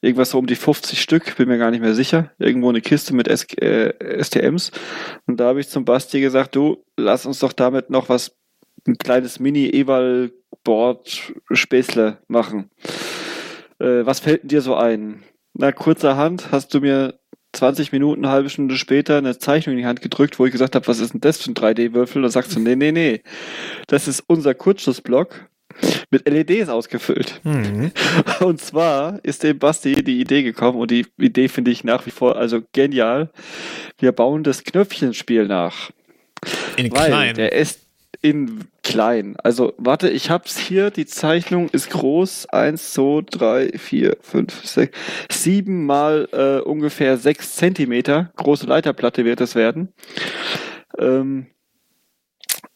Irgendwas 0.00 0.30
so 0.30 0.38
um 0.38 0.46
die 0.46 0.54
50 0.54 1.00
Stück, 1.00 1.36
bin 1.36 1.48
mir 1.48 1.58
gar 1.58 1.72
nicht 1.72 1.80
mehr 1.80 1.94
sicher. 1.94 2.30
Irgendwo 2.38 2.68
eine 2.68 2.80
Kiste 2.80 3.12
mit 3.14 3.26
S 3.26 3.44
äh, 3.54 4.22
STMs. 4.22 4.70
Und 5.26 5.40
da 5.40 5.46
habe 5.46 5.58
ich 5.60 5.68
zum 5.68 5.84
Basti 5.84 6.20
gesagt, 6.20 6.54
du, 6.54 6.84
lass 6.96 7.26
uns 7.26 7.40
doch 7.40 7.52
damit 7.52 7.90
noch 7.90 8.08
was, 8.08 8.36
ein 8.86 8.96
kleines 8.96 9.40
Mini-Eval-Board-Späßle 9.40 12.18
machen. 12.28 12.70
Äh, 13.80 14.06
was 14.06 14.20
fällt 14.20 14.48
dir 14.50 14.62
so 14.62 14.76
ein? 14.76 15.24
Na, 15.54 15.72
kurzerhand 15.72 16.52
hast 16.52 16.72
du 16.74 16.80
mir 16.80 17.18
20 17.52 17.92
Minuten, 17.92 18.24
eine 18.24 18.32
halbe 18.32 18.50
Stunde 18.50 18.76
später 18.76 19.18
eine 19.18 19.38
Zeichnung 19.38 19.74
in 19.74 19.80
die 19.80 19.86
Hand 19.86 20.02
gedrückt, 20.02 20.38
wo 20.38 20.46
ich 20.46 20.52
gesagt 20.52 20.74
habe, 20.74 20.86
was 20.86 21.00
ist 21.00 21.14
denn 21.14 21.20
das 21.20 21.42
für 21.42 21.50
ein 21.50 21.54
3D-Würfel? 21.54 22.22
Und 22.22 22.30
sagst 22.30 22.54
du, 22.54 22.60
nee, 22.60 22.76
nee, 22.76 22.92
nee, 22.92 23.22
das 23.86 24.06
ist 24.06 24.22
unser 24.26 24.54
Kurzschlussblock 24.54 25.48
mit 26.10 26.28
LEDs 26.28 26.68
ausgefüllt. 26.68 27.40
Mhm. 27.44 27.92
Und 28.40 28.60
zwar 28.60 29.20
ist 29.22 29.42
dem 29.42 29.58
Basti 29.58 30.02
die 30.02 30.20
Idee 30.20 30.42
gekommen 30.42 30.78
und 30.78 30.90
die 30.90 31.06
Idee 31.18 31.48
finde 31.48 31.70
ich 31.70 31.84
nach 31.84 32.06
wie 32.06 32.10
vor 32.10 32.36
also 32.36 32.62
genial. 32.72 33.30
Wir 33.98 34.12
bauen 34.12 34.42
das 34.42 34.64
Knöpfchenspiel 34.64 35.46
nach. 35.46 35.90
In 36.76 36.90
weil 36.92 37.08
klein. 37.08 37.34
Der 37.34 37.52
ist 37.52 37.80
in 38.22 38.64
klein. 38.82 39.36
Also, 39.42 39.74
warte, 39.76 40.08
ich 40.08 40.30
hab's 40.30 40.58
hier. 40.58 40.90
Die 40.90 41.06
Zeichnung 41.06 41.68
ist 41.70 41.90
groß. 41.90 42.46
Eins, 42.46 42.92
zwei, 42.92 43.22
drei, 43.30 43.78
vier, 43.78 44.16
fünf, 44.20 44.64
sechs, 44.64 44.96
sieben 45.30 45.86
mal 45.86 46.28
äh, 46.32 46.66
ungefähr 46.66 47.18
sechs 47.18 47.56
Zentimeter. 47.56 48.32
Große 48.36 48.66
Leiterplatte 48.66 49.24
wird 49.24 49.40
es 49.40 49.54
werden. 49.54 49.92
Ähm, 50.98 51.46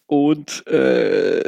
und 0.07 0.67
äh, 0.67 1.43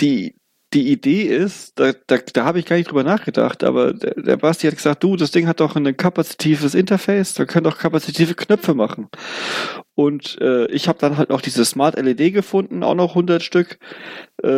die, 0.00 0.34
die 0.74 0.90
Idee 0.90 1.22
ist, 1.22 1.78
da, 1.78 1.92
da, 2.06 2.18
da 2.18 2.44
habe 2.44 2.58
ich 2.58 2.66
gar 2.66 2.76
nicht 2.76 2.90
drüber 2.90 3.04
nachgedacht, 3.04 3.62
aber 3.62 3.92
der, 3.92 4.14
der 4.14 4.36
Basti 4.36 4.66
hat 4.66 4.76
gesagt, 4.76 5.04
du, 5.04 5.16
das 5.16 5.30
Ding 5.30 5.46
hat 5.46 5.60
doch 5.60 5.76
ein 5.76 5.96
kapazitives 5.96 6.74
Interface, 6.74 7.34
da 7.34 7.44
können 7.44 7.64
doch 7.64 7.78
kapazitive 7.78 8.34
Knöpfe 8.34 8.74
machen. 8.74 9.08
Und 9.94 10.36
äh, 10.40 10.66
ich 10.66 10.88
habe 10.88 10.98
dann 10.98 11.16
halt 11.16 11.30
noch 11.30 11.40
diese 11.40 11.64
Smart 11.64 11.96
LED 11.96 12.34
gefunden, 12.34 12.82
auch 12.82 12.96
noch 12.96 13.10
100 13.10 13.42
Stück. 13.42 13.78
Äh, 14.42 14.48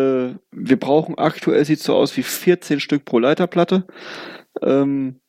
wir 0.51 0.81
brauchen 0.81 1.19
aktuell, 1.19 1.65
sieht 1.65 1.81
so 1.81 1.95
aus 1.95 2.17
wie 2.17 2.23
14 2.23 2.81
Stück 2.81 3.05
pro 3.05 3.19
Leiterplatte. 3.19 3.87
Ähm, 4.63 5.21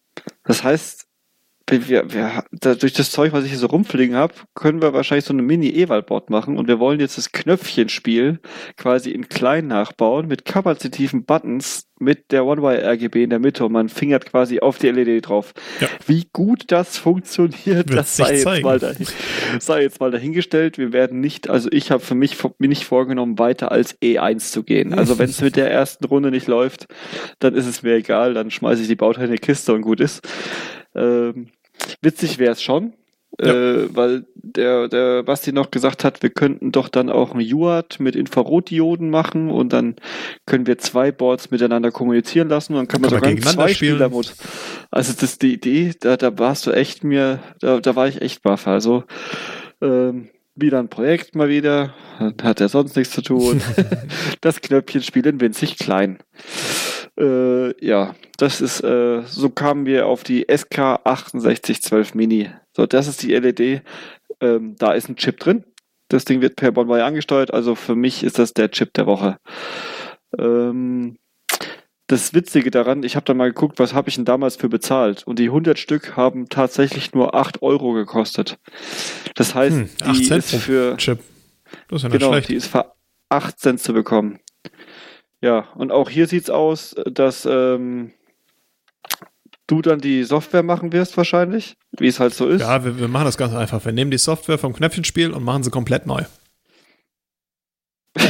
das 0.45 0.63
heißt, 0.63 1.06
wir, 1.69 2.13
wir, 2.13 2.43
da, 2.51 2.75
durch 2.75 2.93
das 2.93 3.11
Zeug, 3.11 3.33
was 3.33 3.43
ich 3.43 3.51
hier 3.51 3.59
so 3.59 3.67
rumfliegen 3.67 4.15
habe, 4.15 4.33
können 4.55 4.81
wir 4.81 4.93
wahrscheinlich 4.93 5.25
so 5.25 5.33
eine 5.33 5.41
Mini-Eval-Board 5.41 6.29
machen 6.29 6.57
und 6.57 6.67
wir 6.67 6.79
wollen 6.79 6.99
jetzt 6.99 7.17
das 7.17 7.31
Knöpfchenspiel 7.31 8.39
quasi 8.77 9.11
in 9.11 9.27
klein 9.27 9.67
nachbauen 9.67 10.27
mit 10.27 10.45
kapazitiven 10.45 11.25
Buttons 11.25 11.87
mit 11.99 12.31
der 12.31 12.45
One-Wire-RGB 12.45 13.23
in 13.23 13.31
der 13.31 13.39
Mitte 13.39 13.65
und 13.65 13.71
man 13.71 13.89
fingert 13.89 14.25
quasi 14.25 14.59
auf 14.59 14.77
die 14.77 14.89
LED 14.89 15.27
drauf. 15.27 15.53
Ja. 15.81 15.87
Wie 16.05 16.27
gut 16.31 16.65
das 16.67 16.97
funktioniert, 16.97 17.93
das 17.93 18.15
sei 18.15 18.35
jetzt, 18.35 18.63
mal 18.63 18.79
dahin, 18.79 19.07
sei 19.59 19.81
jetzt 19.81 19.99
mal 19.99 20.11
dahingestellt. 20.11 20.77
Wir 20.77 20.93
werden 20.93 21.19
nicht, 21.19 21.49
also 21.49 21.69
ich 21.71 21.91
habe 21.91 22.03
für 22.03 22.15
mich 22.15 22.37
mir 22.59 22.69
nicht 22.69 22.85
vorgenommen, 22.85 23.39
weiter 23.39 23.71
als 23.71 23.99
E1 24.01 24.51
zu 24.51 24.63
gehen. 24.63 24.93
Also 24.93 25.17
wenn 25.19 25.29
es 25.29 25.41
mit 25.41 25.55
der 25.55 25.71
ersten 25.71 26.05
Runde 26.05 26.31
nicht 26.31 26.47
läuft, 26.47 26.85
dann 27.39 27.55
ist 27.55 27.65
es 27.65 27.83
mir 27.83 27.95
egal, 27.95 28.33
dann 28.33 28.51
schmeiße 28.51 28.83
ich 28.83 28.87
die 28.87 28.95
Bauteile 28.95 29.27
in 29.27 29.33
die 29.33 29.39
Kiste 29.39 29.73
und 29.73 29.81
gut 29.81 29.99
ist. 29.99 30.21
Ähm, 30.95 31.49
Witzig 32.01 32.39
wäre 32.39 32.53
es 32.53 32.61
schon, 32.61 32.93
ja. 33.39 33.53
äh, 33.53 33.95
weil 33.95 34.25
der, 34.35 34.87
der 34.87 35.23
Basti 35.23 35.51
noch 35.51 35.71
gesagt 35.71 36.03
hat, 36.03 36.23
wir 36.23 36.29
könnten 36.29 36.71
doch 36.71 36.89
dann 36.89 37.09
auch 37.09 37.33
ein 37.33 37.53
UART 37.53 37.99
mit 37.99 38.15
Infrarotdioden 38.15 39.09
machen 39.09 39.49
und 39.49 39.73
dann 39.73 39.95
können 40.45 40.67
wir 40.67 40.77
zwei 40.77 41.11
Boards 41.11 41.51
miteinander 41.51 41.91
kommunizieren 41.91 42.49
lassen 42.49 42.73
und 42.73 42.79
dann 42.79 42.87
kann, 42.87 43.01
kann 43.01 43.21
man 43.21 43.37
sogar 43.37 43.53
zwei 43.53 43.73
Spielermod. 43.73 44.33
Also 44.91 45.13
das 45.13 45.23
ist 45.23 45.41
die 45.41 45.53
Idee, 45.53 45.93
da, 45.99 46.17
da 46.17 46.37
warst 46.39 46.65
du 46.67 46.71
echt 46.71 47.03
mir, 47.03 47.39
da, 47.59 47.79
da 47.79 47.95
war 47.95 48.07
ich 48.07 48.21
echt 48.21 48.41
baff. 48.41 48.67
Also 48.67 49.03
ähm, 49.81 50.29
wieder 50.55 50.79
ein 50.79 50.89
Projekt 50.89 51.35
mal 51.35 51.49
wieder, 51.49 51.93
hat 52.41 52.61
er 52.61 52.69
sonst 52.69 52.95
nichts 52.95 53.13
zu 53.13 53.21
tun. 53.21 53.61
das 54.41 54.61
Knöpfchen 54.61 55.03
spielen 55.03 55.39
winzig 55.39 55.77
klein. 55.77 56.17
Äh, 57.19 57.85
ja, 57.85 58.15
das 58.37 58.61
ist, 58.61 58.81
äh, 58.81 59.23
so 59.23 59.49
kamen 59.49 59.85
wir 59.85 60.05
auf 60.05 60.23
die 60.23 60.45
SK6812 60.45 62.15
Mini. 62.15 62.49
So, 62.75 62.85
das 62.85 63.07
ist 63.07 63.23
die 63.23 63.33
LED. 63.33 63.81
Ähm, 64.39 64.75
da 64.77 64.93
ist 64.93 65.09
ein 65.09 65.15
Chip 65.15 65.39
drin. 65.39 65.63
Das 66.09 66.25
Ding 66.25 66.41
wird 66.41 66.55
per 66.55 66.71
Bonwire 66.71 67.03
angesteuert, 67.03 67.53
also 67.53 67.75
für 67.75 67.95
mich 67.95 68.23
ist 68.23 68.39
das 68.39 68.53
der 68.53 68.71
Chip 68.71 68.93
der 68.93 69.07
Woche. 69.07 69.37
Ähm, 70.37 71.17
das 72.07 72.33
Witzige 72.33 72.71
daran, 72.71 73.03
ich 73.03 73.17
habe 73.17 73.25
da 73.25 73.33
mal 73.33 73.49
geguckt, 73.49 73.79
was 73.79 73.93
habe 73.93 74.07
ich 74.07 74.15
denn 74.15 74.23
damals 74.23 74.55
für 74.55 74.69
bezahlt? 74.69 75.27
Und 75.27 75.39
die 75.39 75.47
100 75.47 75.77
Stück 75.77 76.15
haben 76.15 76.47
tatsächlich 76.47 77.13
nur 77.13 77.35
8 77.35 77.61
Euro 77.61 77.91
gekostet. 77.91 78.57
Das 79.35 79.53
heißt, 79.53 79.75
hm, 79.75 79.89
die 80.13 80.29
ist 80.29 80.55
für 80.55 80.95
Chip. 80.95 81.19
Das 81.89 81.97
ist 81.97 82.03
ja 82.03 82.09
genau, 82.09 82.31
schlecht. 82.31 82.49
die 82.49 82.55
ist 82.55 82.67
für 82.67 82.93
8 83.27 83.59
Cent 83.59 83.81
zu 83.81 83.93
bekommen. 83.93 84.39
Ja, 85.41 85.67
und 85.75 85.91
auch 85.91 86.09
hier 86.09 86.27
sieht 86.27 86.43
es 86.43 86.49
aus, 86.49 86.95
dass 87.05 87.45
ähm, 87.45 88.13
du 89.67 89.81
dann 89.81 89.99
die 89.99 90.23
Software 90.23 90.63
machen 90.63 90.93
wirst 90.93 91.17
wahrscheinlich, 91.17 91.75
wie 91.91 92.07
es 92.07 92.19
halt 92.19 92.33
so 92.33 92.47
ist. 92.47 92.61
Ja, 92.61 92.83
wir, 92.83 92.99
wir 92.99 93.07
machen 93.07 93.25
das 93.25 93.37
ganz 93.37 93.53
einfach. 93.53 93.85
Wir 93.85 93.91
nehmen 93.91 94.09
die 94.11 94.17
Software 94.17 94.57
vom 94.57 94.73
Knöpfchenspiel 94.73 95.29
und 95.31 95.43
machen 95.43 95.61
sie 95.63 95.69
komplett 95.69 96.07
neu. 96.07 96.23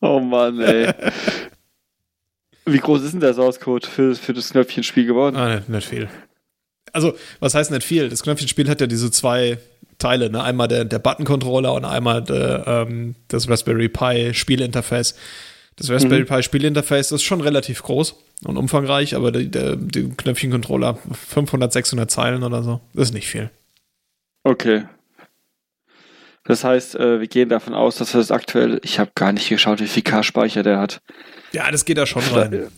oh 0.00 0.20
Mann, 0.20 0.60
ey. 0.60 0.94
Wie 2.64 2.78
groß 2.78 3.02
ist 3.02 3.12
denn 3.12 3.20
der 3.20 3.34
Source 3.34 3.60
Code 3.60 3.86
für, 3.86 4.14
für 4.14 4.32
das 4.32 4.48
Knöpfchenspiel 4.50 5.04
geworden? 5.04 5.36
Ah, 5.36 5.56
nicht, 5.56 5.68
nicht 5.68 5.88
viel. 5.88 6.08
Also, 6.92 7.14
was 7.40 7.54
heißt 7.54 7.70
nicht 7.70 7.84
viel? 7.84 8.08
Das 8.08 8.22
Knöpfchenspiel 8.22 8.68
hat 8.68 8.80
ja 8.80 8.86
diese 8.86 9.10
zwei 9.10 9.58
Teile, 10.02 10.30
ne? 10.30 10.42
Einmal 10.42 10.68
der, 10.68 10.84
der 10.84 10.98
Button-Controller 10.98 11.72
und 11.72 11.84
einmal 11.84 12.22
der, 12.22 12.64
ähm, 12.66 13.14
das 13.28 13.48
Raspberry 13.48 13.88
Pi 13.88 14.34
Spielinterface. 14.34 15.14
Das 15.76 15.90
Raspberry 15.90 16.22
mhm. 16.22 16.26
Pi 16.26 16.42
Spielinterface 16.42 17.12
ist 17.12 17.22
schon 17.22 17.40
relativ 17.40 17.82
groß 17.82 18.14
und 18.44 18.56
umfangreich, 18.56 19.14
aber 19.14 19.32
der, 19.32 19.76
der, 19.76 20.04
Knöpfchen-Controller 20.16 20.98
500, 21.28 21.72
600 21.72 22.10
Zeilen 22.10 22.42
oder 22.42 22.62
so, 22.62 22.80
das 22.94 23.08
ist 23.08 23.14
nicht 23.14 23.28
viel. 23.28 23.50
Okay. 24.44 24.84
Das 26.44 26.64
heißt, 26.64 26.96
äh, 26.96 27.20
wir 27.20 27.28
gehen 27.28 27.48
davon 27.48 27.72
aus, 27.72 27.96
dass 27.96 28.12
das 28.12 28.32
aktuell, 28.32 28.80
ich 28.82 28.98
habe 28.98 29.12
gar 29.14 29.32
nicht 29.32 29.48
geschaut, 29.48 29.80
wie 29.80 29.86
viel 29.86 30.02
K-Speicher 30.02 30.64
der 30.64 30.78
hat. 30.78 31.00
Ja, 31.52 31.70
das 31.70 31.84
geht 31.84 31.98
da 31.98 32.06
schon 32.06 32.22
rein. 32.22 32.68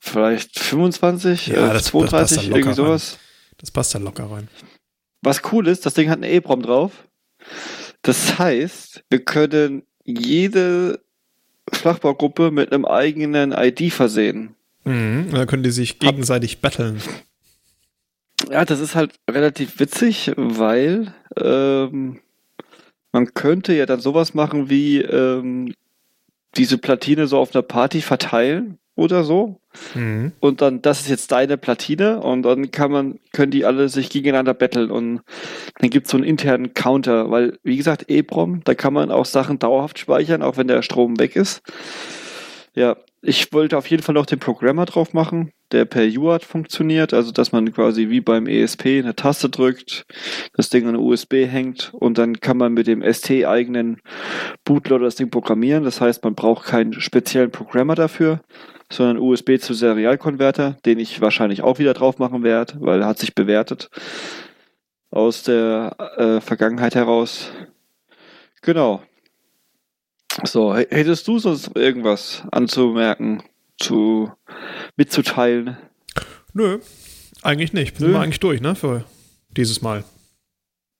Vielleicht 0.00 0.58
25, 0.58 1.48
ja, 1.48 1.74
äh, 1.74 1.80
32, 1.80 2.36
das 2.36 2.46
irgendwie 2.46 2.72
sowas. 2.72 3.12
Rein. 3.12 3.20
Das 3.58 3.70
passt 3.70 3.94
da 3.94 3.98
locker 3.98 4.30
rein. 4.30 4.48
Was 5.22 5.42
cool 5.52 5.68
ist, 5.68 5.84
das 5.86 5.94
Ding 5.94 6.08
hat 6.08 6.22
einen 6.22 6.32
EEPROM 6.32 6.62
drauf. 6.62 6.92
Das 8.02 8.38
heißt, 8.38 9.04
wir 9.10 9.24
können 9.24 9.82
jede 10.04 11.00
Flachbaugruppe 11.72 12.50
mit 12.50 12.72
einem 12.72 12.84
eigenen 12.84 13.52
ID 13.52 13.92
versehen. 13.92 14.54
Mhm, 14.84 15.30
dann 15.32 15.46
können 15.46 15.62
die 15.62 15.70
sich 15.70 15.98
gegenseitig 15.98 16.60
battlen. 16.60 17.00
Ja, 18.50 18.64
das 18.64 18.80
ist 18.80 18.94
halt 18.94 19.14
relativ 19.30 19.78
witzig, 19.78 20.32
weil 20.36 21.12
ähm, 21.36 22.20
man 23.12 23.34
könnte 23.34 23.74
ja 23.74 23.84
dann 23.84 24.00
sowas 24.00 24.32
machen 24.32 24.70
wie 24.70 25.02
ähm, 25.02 25.74
diese 26.56 26.78
Platine 26.78 27.26
so 27.26 27.38
auf 27.38 27.54
einer 27.54 27.62
Party 27.62 28.00
verteilen 28.00 28.78
oder 28.96 29.24
so. 29.24 29.60
Mhm. 29.94 30.32
Und 30.40 30.60
dann, 30.60 30.82
das 30.82 31.00
ist 31.00 31.08
jetzt 31.08 31.32
deine 31.32 31.56
Platine 31.56 32.20
und 32.20 32.42
dann 32.42 32.70
kann 32.70 32.90
man, 32.90 33.18
können 33.32 33.50
die 33.50 33.64
alle 33.64 33.88
sich 33.88 34.10
gegeneinander 34.10 34.54
betteln 34.54 34.90
und 34.90 35.22
dann 35.78 35.90
gibt 35.90 36.06
es 36.06 36.10
so 36.10 36.16
einen 36.16 36.26
internen 36.26 36.74
Counter, 36.74 37.30
weil, 37.30 37.58
wie 37.62 37.76
gesagt, 37.76 38.10
EEPROM, 38.10 38.62
da 38.64 38.74
kann 38.74 38.92
man 38.92 39.10
auch 39.10 39.26
Sachen 39.26 39.58
dauerhaft 39.58 39.98
speichern, 39.98 40.42
auch 40.42 40.56
wenn 40.56 40.68
der 40.68 40.82
Strom 40.82 41.18
weg 41.18 41.36
ist. 41.36 41.62
Ja, 42.74 42.96
ich 43.22 43.52
wollte 43.52 43.76
auf 43.76 43.86
jeden 43.88 44.02
Fall 44.02 44.14
noch 44.14 44.26
den 44.26 44.38
Programmer 44.38 44.86
drauf 44.86 45.12
machen, 45.12 45.52
der 45.72 45.84
per 45.84 46.04
UART 46.04 46.42
funktioniert, 46.42 47.12
also 47.12 47.32
dass 47.32 47.52
man 47.52 47.72
quasi 47.72 48.08
wie 48.08 48.20
beim 48.20 48.46
ESP 48.46 48.98
eine 48.98 49.14
Taste 49.14 49.50
drückt, 49.50 50.06
das 50.54 50.70
Ding 50.70 50.88
an 50.88 50.96
USB 50.96 51.46
hängt 51.46 51.92
und 51.92 52.16
dann 52.16 52.40
kann 52.40 52.56
man 52.56 52.72
mit 52.72 52.86
dem 52.86 53.02
ST-eigenen 53.02 54.00
Bootloader 54.64 55.04
das 55.04 55.16
Ding 55.16 55.30
programmieren. 55.30 55.84
Das 55.84 56.00
heißt, 56.00 56.24
man 56.24 56.34
braucht 56.34 56.66
keinen 56.66 56.94
speziellen 56.94 57.50
Programmer 57.50 57.94
dafür, 57.94 58.40
sondern 58.90 59.18
USB 59.18 59.58
zu 59.58 59.74
Serialkonverter, 59.74 60.78
den 60.86 60.98
ich 60.98 61.20
wahrscheinlich 61.20 61.62
auch 61.62 61.78
wieder 61.78 61.94
drauf 61.94 62.18
machen 62.18 62.42
werde, 62.42 62.74
weil 62.80 63.02
er 63.02 63.06
hat 63.06 63.18
sich 63.18 63.34
bewertet 63.34 63.90
aus 65.10 65.42
der 65.42 65.96
äh, 66.16 66.40
Vergangenheit 66.40 66.94
heraus. 66.94 67.50
Genau. 68.62 69.02
So, 70.44 70.74
hättest 70.74 71.28
du 71.28 71.38
sonst 71.38 71.76
irgendwas 71.76 72.42
anzumerken, 72.50 73.42
zu 73.78 74.32
mitzuteilen? 74.96 75.76
Nö, 76.52 76.80
eigentlich 77.42 77.72
nicht. 77.72 77.98
Sind 77.98 78.08
Nö. 78.08 78.14
wir 78.14 78.20
eigentlich 78.20 78.40
durch, 78.40 78.60
ne, 78.60 78.74
für 78.74 79.04
dieses 79.56 79.80
Mal. 79.82 80.02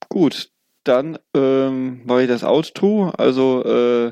Gut, 0.09 0.49
dann 0.83 1.19
ähm, 1.35 2.01
mache 2.05 2.23
ich 2.23 2.27
das 2.27 2.43
Outro. 2.43 3.11
Also 3.17 3.63
äh, 3.63 4.11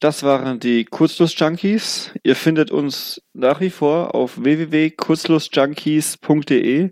das 0.00 0.22
waren 0.22 0.60
die 0.60 0.84
Kurzlust-Junkies. 0.84 2.10
Ihr 2.22 2.36
findet 2.36 2.70
uns 2.70 3.22
nach 3.32 3.60
wie 3.60 3.70
vor 3.70 4.14
auf 4.14 4.42
www.kurzlustjunkies.de. 4.42 6.90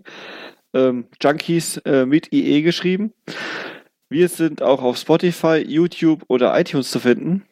Ähm, 0.75 1.05
Junkies 1.21 1.77
äh, 1.77 2.05
mit 2.05 2.33
IE 2.33 2.63
geschrieben. 2.63 3.13
Wir 4.09 4.27
sind 4.29 4.61
auch 4.61 4.81
auf 4.81 4.97
Spotify, 4.97 5.57
YouTube 5.57 6.23
oder 6.27 6.59
iTunes 6.59 6.91
zu 6.91 6.99
finden. 6.99 7.45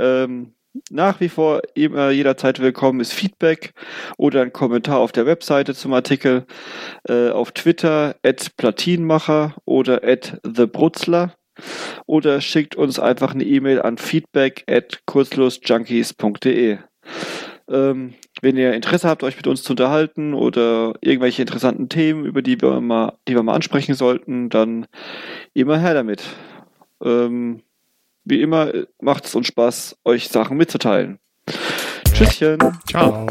Ähm, 0.00 0.54
nach 0.90 1.20
wie 1.20 1.28
vor 1.28 1.62
immer 1.74 2.10
jederzeit 2.10 2.60
willkommen 2.60 3.00
ist 3.00 3.12
Feedback 3.12 3.74
oder 4.16 4.42
ein 4.42 4.52
Kommentar 4.52 4.98
auf 4.98 5.12
der 5.12 5.26
Webseite 5.26 5.74
zum 5.74 5.92
Artikel, 5.92 6.46
äh, 7.08 7.30
auf 7.30 7.52
Twitter 7.52 8.16
at 8.22 8.56
Platinmacher 8.56 9.56
oder 9.64 10.02
at 10.04 10.40
TheBrutzler 10.44 11.34
oder 12.06 12.40
schickt 12.40 12.76
uns 12.76 12.98
einfach 12.98 13.34
eine 13.34 13.44
E-Mail 13.44 13.82
an 13.82 13.98
feedback 13.98 14.64
at 14.68 15.02
kurzlosjunkies.de. 15.06 16.78
Ähm, 17.68 18.14
wenn 18.40 18.56
ihr 18.56 18.72
Interesse 18.72 19.08
habt, 19.08 19.22
euch 19.22 19.36
mit 19.36 19.46
uns 19.48 19.62
zu 19.62 19.72
unterhalten 19.72 20.34
oder 20.34 20.94
irgendwelche 21.02 21.42
interessanten 21.42 21.88
Themen, 21.88 22.24
über 22.24 22.42
die 22.42 22.60
wir 22.62 22.80
mal, 22.80 23.18
die 23.28 23.34
wir 23.34 23.42
mal 23.42 23.54
ansprechen 23.54 23.94
sollten, 23.94 24.48
dann 24.48 24.86
immer 25.52 25.78
her 25.78 25.94
damit. 25.94 26.22
Ähm, 27.02 27.62
wie 28.24 28.40
immer 28.40 28.72
macht 29.00 29.24
es 29.26 29.34
uns 29.34 29.46
Spaß, 29.46 29.98
euch 30.04 30.28
Sachen 30.28 30.56
mitzuteilen. 30.56 31.18
Tschüsschen. 32.12 32.58
Ciao. 32.88 33.26